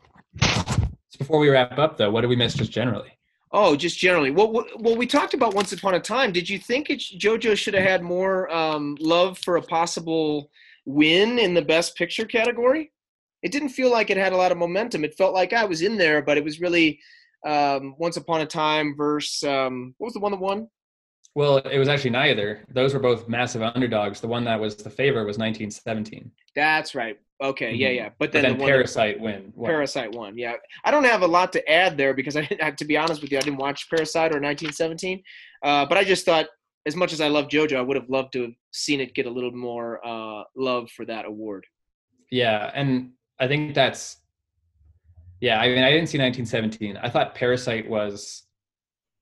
[1.12, 3.10] so before we wrap up, though, what do we miss just generally?
[3.52, 4.30] Oh, just generally.
[4.30, 6.32] Well, what- well, we talked about once upon a time.
[6.32, 10.50] Did you think it, JoJo should have had more um, love for a possible
[10.86, 12.92] win in the Best Picture category?
[13.42, 15.04] It didn't feel like it had a lot of momentum.
[15.04, 16.98] It felt like I was in there, but it was really
[17.46, 20.68] um, Once Upon a Time versus um, what was the one that won?
[21.34, 22.64] Well, it was actually neither.
[22.70, 24.20] Those were both massive underdogs.
[24.20, 26.30] The one that was the favorite was 1917.
[26.54, 27.18] That's right.
[27.42, 27.96] Okay, yeah, Mhm.
[27.96, 28.08] yeah.
[28.10, 29.52] But But then, then, the one that- Parasite win.
[29.56, 29.68] won.
[29.70, 30.38] Parasite won.
[30.38, 33.20] Yeah, I don't have a lot to add there because I, didn't- to be honest
[33.22, 35.22] with you, I didn't watch Parasite or 1917.
[35.62, 36.46] Uh, but I just thought,
[36.86, 39.26] as much as I love JoJo, I would have loved to have seen it get
[39.26, 41.66] a little more uh, love for that award.
[42.30, 44.18] Yeah, and I think that's
[45.40, 45.60] yeah.
[45.60, 46.96] I mean, I didn't see 1917.
[46.96, 48.44] I thought Parasite was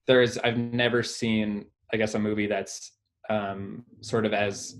[0.06, 0.36] there's.
[0.38, 2.92] I've never seen, I guess, a movie that's
[3.28, 4.76] um, sort of as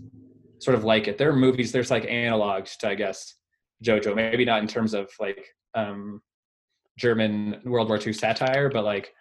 [0.61, 1.19] sort of like it.
[1.19, 1.73] There are movies.
[1.73, 3.35] There's like analogs to, I guess,
[3.85, 4.15] JoJo.
[4.15, 5.45] Maybe not in terms of like
[5.75, 6.21] um,
[6.99, 9.13] German World War II satire, but like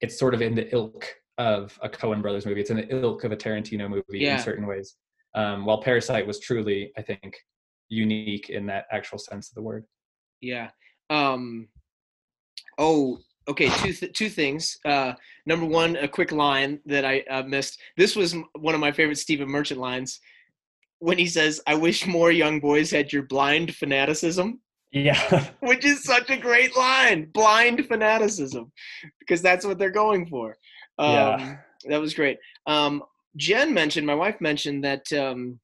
[0.00, 1.06] it's sort of in the ilk
[1.38, 2.60] of a Coen Brothers movie.
[2.60, 4.36] It's in the ilk of a Tarantino movie Yeah.
[4.36, 4.96] in certain ways.
[5.34, 7.36] Um, while Parasite was truly, I think,
[7.88, 9.84] unique in that actual sense of the word.
[10.40, 10.70] Yeah.
[11.08, 11.68] Um,
[12.78, 13.18] oh,
[13.48, 13.68] okay.
[13.78, 14.76] Two th- two things.
[14.84, 15.14] Uh,
[15.46, 17.80] number one, a quick line that I uh, missed.
[17.96, 20.20] This was m- one of my favorite Stephen Merchant lines
[21.02, 24.60] when he says, "I wish more young boys had your blind fanaticism."
[24.92, 28.70] Yeah, which is such a great line blind fanaticism
[29.18, 30.54] because that's what they're going for
[30.98, 31.56] um, Yeah.
[31.88, 32.36] that was great
[32.66, 33.02] um,
[33.38, 35.58] jen mentioned my wife mentioned that um,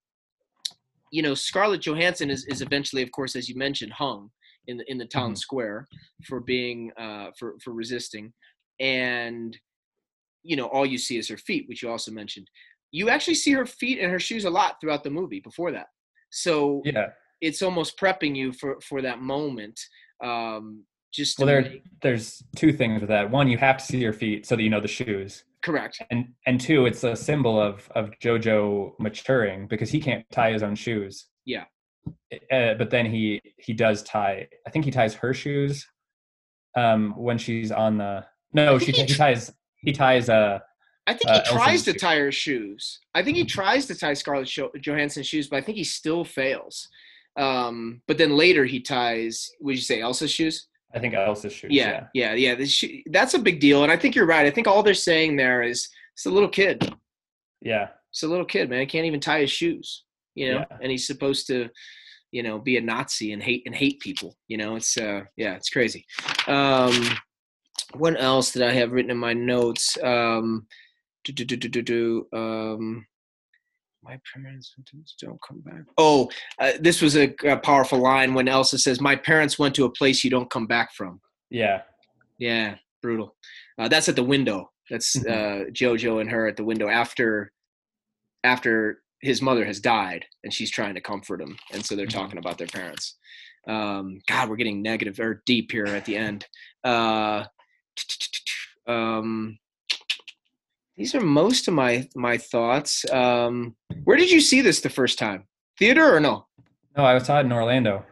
[1.12, 4.30] you know scarlett johansson is, is eventually of course as you mentioned hung
[4.66, 5.39] in the in the town Mhm.
[5.39, 5.86] square
[6.24, 8.32] for being uh, for for resisting
[8.80, 9.59] and
[10.43, 12.49] you know all you see is her feet which you also mentioned
[12.91, 15.86] you actually see her feet and her shoes a lot throughout the movie before that
[16.30, 17.09] so yeah.
[17.41, 19.78] it's almost prepping you for for that moment
[20.24, 23.30] um just Well, there, make- there's two things with that.
[23.30, 26.28] One, you have to see your feet so that you know the shoes, correct and
[26.47, 30.74] and two, it's a symbol of of JoJo maturing because he can't tie his own
[30.74, 31.26] shoes.
[31.45, 31.64] Yeah.
[32.51, 34.49] Uh, but then he he does tie.
[34.66, 35.86] I think he ties her shoes.
[36.76, 40.59] Um, when she's on the no, she he he ties he ties uh
[41.11, 43.00] i think Uh, he tries to tie her shoes.
[43.18, 44.48] I think he tries to tie scarlett
[44.86, 46.76] johansson's shoes but i think he still fails.
[47.46, 47.76] Um
[48.09, 50.56] but then later he ties would you say elsa's shoes?
[50.94, 51.70] I think Elsa's shoes.
[51.80, 52.32] yeah yeah.
[52.44, 54.46] yeah, the shoe- that's a big deal and i think you're right.
[54.50, 55.78] I think all they're saying there is
[56.14, 56.76] it's a little kid.
[57.72, 59.88] Yeah, it's a little kid man he can't even tie his shoes
[60.34, 60.76] you know Yeah.
[60.82, 61.59] and he's supposed to
[62.36, 65.54] you know be a nazi and hate and hate people you know it's uh yeah
[65.59, 66.02] it's crazy.
[66.46, 66.94] Um
[68.02, 69.84] what else did i have written in my notes?
[70.14, 70.66] Um
[71.33, 73.07] do, do, do, do, do, do, um
[74.03, 74.74] my parents
[75.20, 76.29] don't come back oh
[76.61, 79.91] uh, this was a, a powerful line when elsa says my parents went to a
[79.91, 81.20] place you don't come back from
[81.51, 81.81] yeah,
[82.39, 83.35] yeah, brutal.
[83.79, 84.70] Uh, that's at the window.
[84.91, 87.53] That's uh, Jojo and her at the window after
[88.45, 92.11] after his mother has died, and she's trying to comfort him, and so they're Mhm.
[92.20, 93.16] talking about their parents.
[93.66, 96.47] Um, God, we're getting negative or deep here at the end.
[96.85, 97.45] Uh,
[98.87, 99.59] um,
[100.99, 103.09] these are most of my my thoughts.
[103.11, 103.74] Um,
[104.05, 105.44] where did you see this the first time?
[105.78, 106.46] Theater or no?
[106.96, 108.05] No, I saw it in Orlando.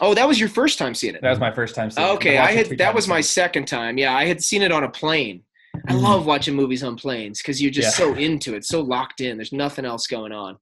[0.00, 1.22] Oh, that was your first time seeing it.
[1.22, 2.06] That was my first time seeing.
[2.06, 2.10] it.
[2.12, 3.96] Okay, I've I had that was my second time.
[3.98, 5.42] Yeah, I had seen it on a plane.
[5.88, 6.02] I Mhm.
[6.02, 8.04] love watching movies on planes because you're just Yeah.
[8.06, 9.38] so into it, so locked in.
[9.38, 10.58] There's nothing else going on.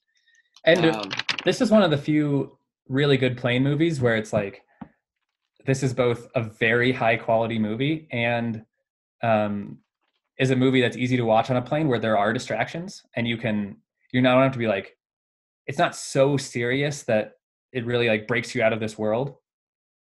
[0.65, 1.11] And Um,
[1.45, 2.57] this is one of the few
[2.89, 4.63] really good plane movies where it's like
[5.67, 8.65] this is both a very high quality movie and
[9.23, 9.79] um,
[10.41, 13.29] is a movie that's easy to watch on a plane where there are distractions and
[13.29, 13.77] you can
[14.13, 14.97] you not have to be like
[15.67, 17.35] it's not so serious that
[17.73, 19.37] it really like breaks you out of this world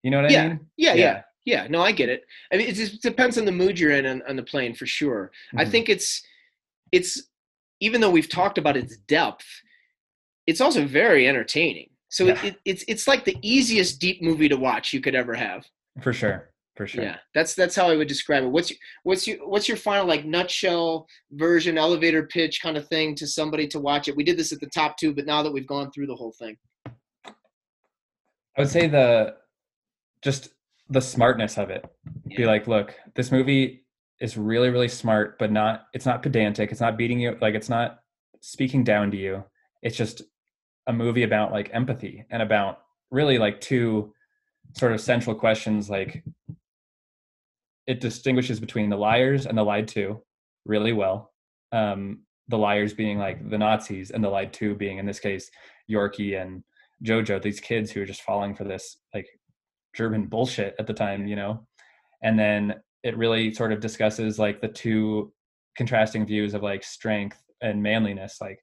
[0.04, 1.22] you know what Yeah, i mean yeah, yeah, yeah.
[1.44, 2.22] Yeah, No, I get it.
[2.54, 4.86] I mean, it just depends on the mood you're in on, on the plane for
[4.86, 5.32] sure.
[5.58, 5.72] I Mhm.
[5.72, 6.22] think it's
[6.92, 7.30] it's
[7.80, 9.48] even though we've talked about its depth,
[10.46, 11.90] it's also very entertaining.
[12.10, 12.34] So Yeah.
[12.34, 15.66] it, it, it's it's like the easiest deep movie to watch you could ever have.
[16.02, 16.51] for sure
[16.82, 17.04] for sure.
[17.04, 18.48] Yeah, that's that's how I would describe it.
[18.48, 23.14] What's your, what's your what's your final like nutshell version, elevator pitch kind of thing
[23.16, 24.16] to somebody to watch it?
[24.16, 26.34] We did this at the top two, but now that we've gone through the whole
[26.40, 26.58] thing,
[27.28, 27.32] i
[28.58, 29.36] would say the
[30.24, 30.50] just
[30.90, 31.86] the smartness of it.
[32.36, 33.86] Be like look this movie
[34.20, 36.72] is really really smart but not it's not pedantic.
[36.72, 38.00] It's not beating you like it's not
[38.40, 39.44] speaking down to you.
[39.84, 40.24] It's just
[40.88, 42.80] a movie about like empathy and about
[43.12, 44.16] really like two
[44.74, 46.24] sort of central questions like
[47.92, 50.24] it distinguishes between the liars and the lied to
[50.66, 51.32] really well.
[51.72, 52.22] Um
[52.52, 55.50] the liars being like the nazis and the lied to being in this case
[55.90, 56.64] yorkie and
[57.04, 59.28] jojo these kids who are just falling for this like
[59.96, 61.66] german bullshit at the time you know?
[62.22, 65.34] And then it really sort of discusses like the two
[65.76, 68.60] contrasting views of like strength and manliness like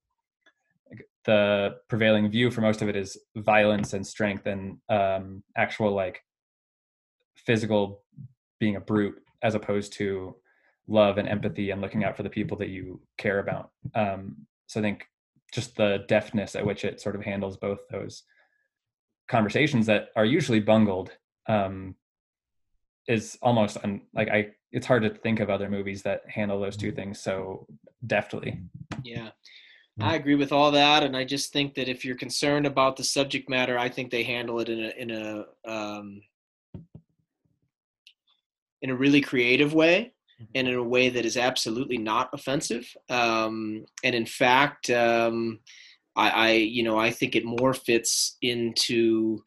[1.24, 6.20] the prevailing view for most of it is violence and strength and um actual like
[7.36, 8.02] physical
[8.58, 10.34] being a brute as opposed to
[10.88, 13.70] love and empathy and looking out for the people that you care about.
[13.94, 15.06] Um, so I think
[15.52, 18.22] just the deftness at which it sort of handles both those
[19.28, 21.12] conversations that are usually bungled
[21.48, 21.94] um,
[23.06, 24.50] is almost un- like I.
[24.70, 27.66] It's hard to think of other movies that handle those two things so
[28.06, 28.60] deftly.
[29.02, 29.30] Yeah.
[30.00, 33.02] I agree with all that, and I just think that if you're concerned about the
[33.02, 36.22] subject matter, I think they handle it in a in a um,
[38.82, 40.12] in a really creative way
[40.54, 42.86] and in a way that is absolutely not offensive.
[43.10, 45.60] Um, and in fact, um,
[46.16, 49.42] I, I, you know, I think it more fits into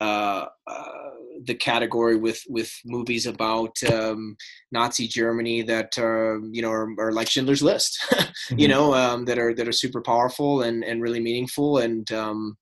[0.00, 1.10] uh, uh,
[1.44, 4.36] the category with with movies about um,
[4.70, 8.58] Nazi Germany that are you know are, are like Schindler's List, mm-hmm.
[8.58, 11.78] you know um, that are that are super powerful and and really meaningful.
[11.78, 12.56] And um,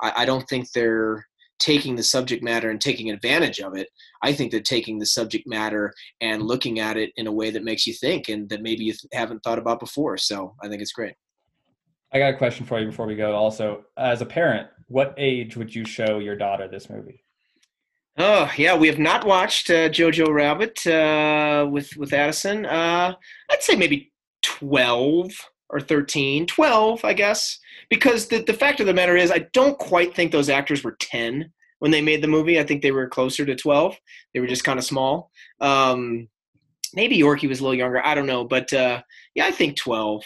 [0.00, 1.26] I, I, don't think they're
[1.60, 3.88] taking the subject matter and taking advantage of it.
[4.22, 7.62] I think that taking the subject matter and looking at it in a way that
[7.62, 10.16] makes you think and that maybe you haven't thought about before.
[10.16, 11.14] So I think it's great.
[12.12, 13.32] I got a question for you before we go.
[13.34, 17.22] Also, as a parent, what age would you show your daughter this movie?
[18.18, 22.66] Oh yeah, we have not watched uh, Jojo Rabbit uh, with with Addison.
[22.66, 23.14] Uh,
[23.50, 25.30] I'd say maybe twelve
[25.70, 27.58] or 13, 12, I guess.
[27.90, 30.96] Because the, the fact of the matter is, I don't quite think those actors were
[31.00, 32.58] 10 when they made the movie.
[32.58, 33.96] I think they were closer to 12.
[34.32, 35.30] They were just kind of small.
[35.60, 36.28] Um,
[36.94, 38.04] maybe Yorkie was a little younger.
[38.04, 38.44] I don't know.
[38.44, 39.02] But uh,
[39.34, 40.22] yeah, I think 12.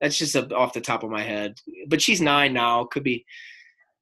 [0.00, 1.54] That's just a, off the top of my head.
[1.88, 2.84] But she's nine now.
[2.84, 3.24] Could be.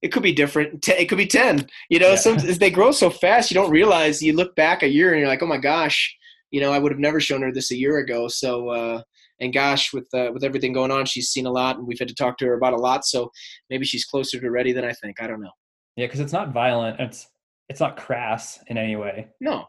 [0.02, 0.86] It could be different.
[0.88, 1.66] It could be ten.
[1.88, 2.16] You know, yeah.
[2.16, 4.22] some they grow so fast, you don't realize.
[4.22, 6.14] You look back a year and you're like, "Oh my gosh,
[6.50, 9.02] you know, I would have never shown her this a year ago." So, uh,
[9.40, 12.08] and gosh, with uh, with everything going on, she's seen a lot, and we've had
[12.08, 13.04] to talk to her about a lot.
[13.04, 13.30] So
[13.70, 15.20] maybe she's closer to ready than I think.
[15.20, 15.50] I don't know.
[15.96, 17.00] Yeah, because it's not violent.
[17.00, 17.28] It's
[17.68, 19.28] it's not crass in any way.
[19.40, 19.66] No.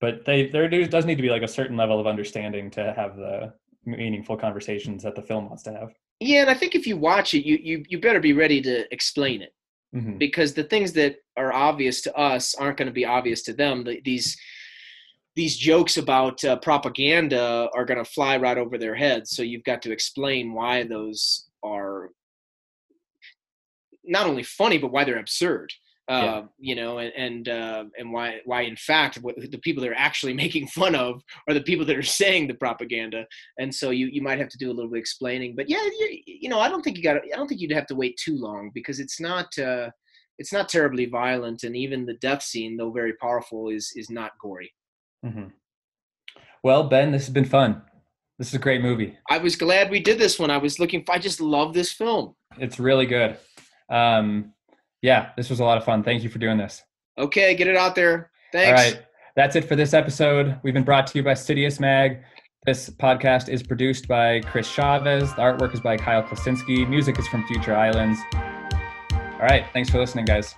[0.00, 3.16] But they there does need to be like a certain level of understanding to have
[3.16, 3.52] the
[3.84, 5.92] meaningful conversations that the film wants to have.
[6.20, 8.92] Yeah, and I think if you watch it, you you you better be ready to
[8.92, 9.52] explain it.
[9.94, 10.18] Mm-hmm.
[10.18, 13.84] Because the things that are obvious to us aren't going to be obvious to them.
[13.84, 14.36] The, these
[15.34, 19.30] these jokes about uh, propaganda are going to fly right over their heads.
[19.30, 22.10] So you've got to explain why those are
[24.04, 25.72] not only funny, but why they're absurd.
[26.08, 26.42] Uh, yeah.
[26.58, 29.96] You know, and and, uh, and why why in fact what, the people that are
[29.96, 33.24] actually making fun of are the people that are saying the propaganda.
[33.58, 35.54] And so you you might have to do a little bit of explaining.
[35.56, 37.86] But yeah, you, you know, I don't think you got I don't think you'd have
[37.86, 39.56] to wait too long because it's not.
[39.58, 39.90] Uh,
[40.38, 44.32] it's not terribly violent, and even the death scene, though very powerful, is is not
[44.40, 44.72] gory.
[45.24, 45.48] Mm-hmm.
[46.62, 47.82] Well, Ben, this has been fun.
[48.38, 49.16] This is a great movie.
[49.30, 50.50] I was glad we did this one.
[50.50, 51.04] I was looking.
[51.04, 52.34] For, I just love this film.
[52.58, 53.36] It's really good.
[53.90, 54.52] Um,
[55.00, 56.02] yeah, this was a lot of fun.
[56.02, 56.82] Thank you for doing this.
[57.18, 58.30] Okay, get it out there.
[58.52, 58.68] Thanks.
[58.68, 59.02] All right,
[59.36, 60.58] that's it for this episode.
[60.62, 62.22] We've been brought to you by Sidious Mag.
[62.64, 65.30] This podcast is produced by Chris Chavez.
[65.34, 66.88] The artwork is by Kyle Klasinski.
[66.88, 68.20] Music is from Future Islands.
[68.32, 70.54] All right, thanks for listening, guys.